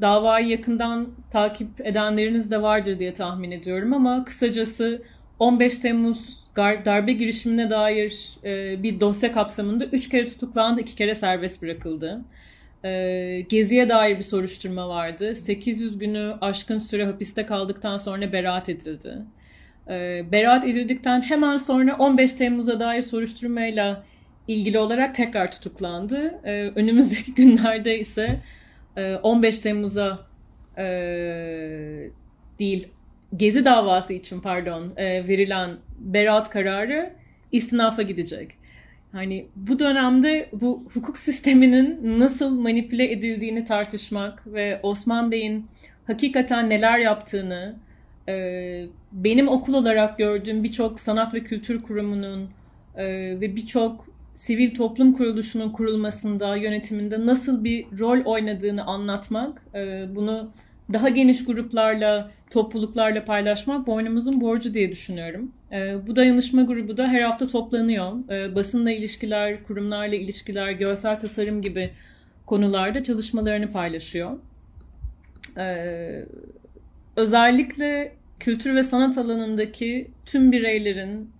Davayı 0.00 0.48
yakından 0.48 1.08
takip 1.30 1.68
edenleriniz 1.80 2.50
de 2.50 2.62
vardır 2.62 2.98
diye 2.98 3.12
tahmin 3.12 3.50
ediyorum 3.50 3.92
ama 3.92 4.24
kısacası 4.24 5.02
15 5.38 5.78
Temmuz 5.78 6.44
darbe 6.56 7.12
girişimine 7.12 7.70
dair 7.70 8.38
e, 8.44 8.82
bir 8.82 9.00
dosya 9.00 9.32
kapsamında 9.32 9.84
3 9.84 10.08
kere 10.08 10.26
tutuklandı, 10.26 10.80
2 10.80 10.96
kere 10.96 11.14
serbest 11.14 11.62
bırakıldı. 11.62 12.20
Ee, 12.84 13.40
Gezi'ye 13.48 13.88
dair 13.88 14.16
bir 14.16 14.22
soruşturma 14.22 14.88
vardı. 14.88 15.34
800 15.34 15.98
günü 15.98 16.34
aşkın 16.40 16.78
süre 16.78 17.04
hapiste 17.04 17.46
kaldıktan 17.46 17.96
sonra 17.96 18.32
beraat 18.32 18.68
edildi. 18.68 19.18
Ee, 19.88 20.22
beraat 20.32 20.64
edildikten 20.64 21.22
hemen 21.22 21.56
sonra 21.56 21.96
15 21.98 22.32
Temmuz'a 22.32 22.80
dair 22.80 23.02
soruşturmayla 23.02 24.04
ilgili 24.48 24.78
olarak 24.78 25.14
tekrar 25.14 25.52
tutuklandı. 25.52 26.40
Ee, 26.44 26.72
önümüzdeki 26.74 27.34
günlerde 27.42 27.98
ise 27.98 28.40
15 29.22 29.58
e, 29.58 29.62
Temmuz'a 29.62 30.26
e, 30.78 30.84
değil 32.58 32.88
Gezi 33.36 33.64
davası 33.64 34.12
için 34.12 34.40
pardon 34.40 34.92
e, 34.96 35.28
verilen 35.28 35.70
beraat 35.98 36.50
kararı 36.50 37.12
istinafa 37.52 38.02
gidecek. 38.02 38.50
Hani 39.14 39.46
bu 39.56 39.78
dönemde 39.78 40.48
bu 40.52 40.82
hukuk 40.94 41.18
sisteminin 41.18 42.20
nasıl 42.20 42.60
manipüle 42.60 43.12
edildiğini 43.12 43.64
tartışmak 43.64 44.46
ve 44.46 44.80
Osman 44.82 45.30
Bey'in 45.30 45.66
hakikaten 46.06 46.70
neler 46.70 46.98
yaptığını, 46.98 47.74
e, 48.28 48.86
benim 49.12 49.48
okul 49.48 49.74
olarak 49.74 50.18
gördüğüm 50.18 50.64
birçok 50.64 51.00
sanat 51.00 51.34
ve 51.34 51.40
kültür 51.40 51.82
kurumunun 51.82 52.48
e, 52.96 53.04
ve 53.40 53.56
birçok 53.56 54.06
sivil 54.34 54.74
toplum 54.74 55.12
kuruluşunun 55.12 55.68
kurulmasında, 55.68 56.56
yönetiminde 56.56 57.26
nasıl 57.26 57.64
bir 57.64 57.86
rol 57.98 58.24
oynadığını 58.24 58.84
anlatmak, 58.84 59.62
e, 59.74 60.04
bunu 60.14 60.50
daha 60.92 61.08
geniş 61.08 61.44
gruplarla, 61.44 62.30
topluluklarla 62.50 63.24
paylaşmak 63.24 63.86
boynumuzun 63.86 64.40
borcu 64.40 64.74
diye 64.74 64.92
düşünüyorum. 64.92 65.52
E, 65.72 66.06
bu 66.06 66.16
dayanışma 66.16 66.62
grubu 66.62 66.96
da 66.96 67.08
her 67.08 67.22
hafta 67.22 67.46
toplanıyor. 67.46 68.30
E, 68.30 68.54
basınla 68.54 68.90
ilişkiler, 68.90 69.64
kurumlarla 69.64 70.14
ilişkiler, 70.14 70.70
görsel 70.70 71.18
tasarım 71.18 71.62
gibi 71.62 71.90
konularda 72.46 73.02
çalışmalarını 73.02 73.70
paylaşıyor. 73.72 74.38
E, 75.58 75.66
özellikle 77.16 78.12
kültür 78.40 78.74
ve 78.74 78.82
sanat 78.82 79.18
alanındaki 79.18 80.10
tüm 80.26 80.52
bireylerin, 80.52 81.30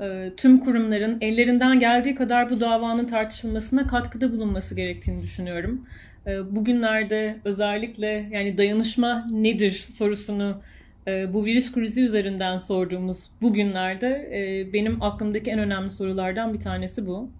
e, 0.00 0.32
tüm 0.36 0.58
kurumların 0.58 1.18
ellerinden 1.20 1.80
geldiği 1.80 2.14
kadar 2.14 2.50
bu 2.50 2.60
davanın 2.60 3.04
tartışılmasına 3.04 3.86
katkıda 3.86 4.32
bulunması 4.32 4.74
gerektiğini 4.74 5.22
düşünüyorum. 5.22 5.86
E, 6.28 6.56
bugünlerde 6.56 7.36
özellikle 7.44 8.28
yani 8.32 8.58
dayanışma 8.58 9.26
nedir 9.30 9.70
sorusunu 9.70 10.60
e, 11.06 11.34
bu 11.34 11.44
virüs 11.44 11.72
krizi 11.72 12.04
üzerinden 12.04 12.56
sorduğumuz 12.56 13.30
bugünlerde 13.42 14.28
benim 14.72 15.02
aklımdaki 15.02 15.50
en 15.50 15.58
önemli 15.58 15.90
sorulardan 15.90 16.54
bir 16.54 16.60
tanesi 16.60 17.06
bu. 17.06 17.30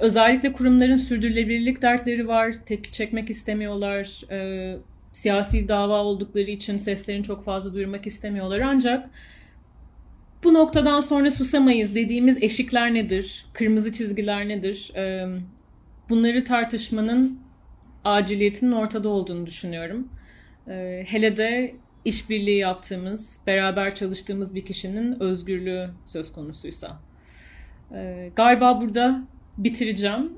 Özellikle 0.00 0.52
kurumların 0.52 0.96
sürdürülebilirlik 0.96 1.82
dertleri 1.82 2.28
var, 2.28 2.54
tepki 2.66 2.92
çekmek 2.92 3.30
istemiyorlar, 3.30 4.20
siyasi 5.12 5.68
dava 5.68 6.02
oldukları 6.02 6.50
için 6.50 6.76
seslerini 6.76 7.24
çok 7.24 7.44
fazla 7.44 7.74
duyurmak 7.74 8.06
istemiyorlar 8.06 8.60
ancak 8.60 9.10
bu 10.44 10.54
noktadan 10.54 11.00
sonra 11.00 11.30
susamayız 11.30 11.94
dediğimiz 11.94 12.42
eşikler 12.42 12.94
nedir? 12.94 13.46
Kırmızı 13.52 13.92
çizgiler 13.92 14.48
nedir? 14.48 14.92
Bunları 16.08 16.44
tartışmanın 16.44 17.40
aciliyetinin 18.04 18.72
ortada 18.72 19.08
olduğunu 19.08 19.46
düşünüyorum. 19.46 20.08
Hele 21.06 21.36
de 21.36 21.74
işbirliği 22.04 22.58
yaptığımız, 22.58 23.40
beraber 23.46 23.94
çalıştığımız 23.94 24.54
bir 24.54 24.64
kişinin 24.64 25.20
özgürlüğü 25.20 25.90
söz 26.04 26.32
konusuysa. 26.32 26.98
Galiba 28.36 28.80
burada 28.80 29.22
bitireceğim. 29.58 30.32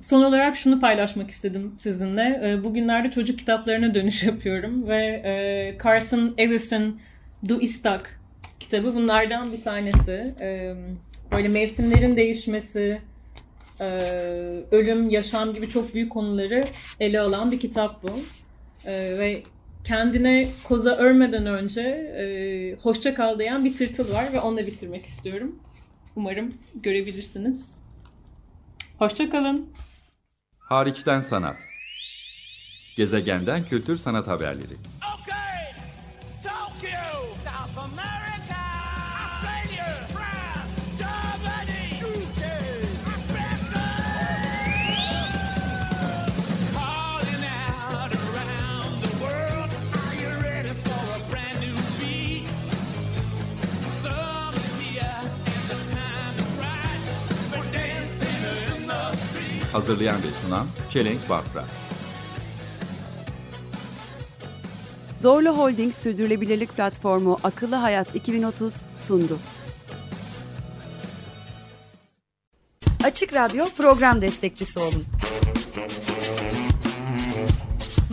Son 0.00 0.22
olarak 0.22 0.56
şunu 0.56 0.80
paylaşmak 0.80 1.30
istedim 1.30 1.72
sizinle. 1.76 2.60
Bugünlerde 2.64 3.10
çocuk 3.10 3.38
kitaplarına 3.38 3.94
dönüş 3.94 4.24
yapıyorum 4.26 4.88
ve 4.88 5.78
Carson 5.84 6.34
Ellis'in 6.38 7.00
Du 7.48 7.60
Istak 7.60 8.20
kitabı 8.60 8.94
bunlardan 8.94 9.52
bir 9.52 9.62
tanesi. 9.62 10.24
Ee, 10.40 10.74
böyle 11.32 11.48
mevsimlerin 11.48 12.16
değişmesi, 12.16 13.00
e, 13.80 13.86
ölüm, 14.70 15.10
yaşam 15.10 15.54
gibi 15.54 15.68
çok 15.68 15.94
büyük 15.94 16.12
konuları 16.12 16.64
ele 17.00 17.20
alan 17.20 17.52
bir 17.52 17.60
kitap 17.60 18.02
bu. 18.02 18.10
Ee, 18.84 19.18
ve 19.18 19.42
kendine 19.84 20.48
koza 20.64 20.96
örmeden 20.96 21.46
önce 21.46 21.82
e, 21.82 22.24
hoşça 22.82 23.14
kal 23.14 23.38
diyen 23.38 23.64
bir 23.64 23.76
tırtıl 23.76 24.12
var 24.14 24.32
ve 24.32 24.40
onunla 24.40 24.66
bitirmek 24.66 25.06
istiyorum. 25.06 25.58
Umarım 26.16 26.54
görebilirsiniz. 26.74 27.70
Hoşça 28.98 29.30
kalın. 29.30 29.70
Hariçten 30.58 31.20
sanat. 31.20 31.56
Gezegenden 32.96 33.64
kültür 33.64 33.96
sanat 33.96 34.26
haberleri. 34.26 34.76
Okay, 35.20 35.72
Tokyo, 36.42 36.98
South 37.44 37.78
America, 37.78 38.27
Hazırlayan 59.78 60.16
ve 60.16 60.26
sunan 60.42 60.66
Çelenk 60.90 61.28
Bafra. 61.28 61.64
Zorlu 65.20 65.58
Holding 65.58 65.94
Sürdürülebilirlik 65.94 66.76
Platformu 66.76 67.38
Akıllı 67.44 67.74
Hayat 67.74 68.14
2030 68.14 68.74
sundu. 68.96 69.38
Açık 73.04 73.34
Radyo 73.34 73.64
program 73.76 74.22
destekçisi 74.22 74.78
olun. 74.78 75.04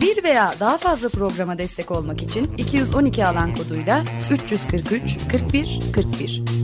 Bir 0.00 0.24
veya 0.24 0.54
daha 0.60 0.78
fazla 0.78 1.08
programa 1.08 1.58
destek 1.58 1.90
olmak 1.90 2.22
için 2.22 2.56
212 2.56 3.26
alan 3.26 3.54
koduyla 3.54 4.04
343 4.30 5.18
41 5.30 5.80
41 5.94 6.55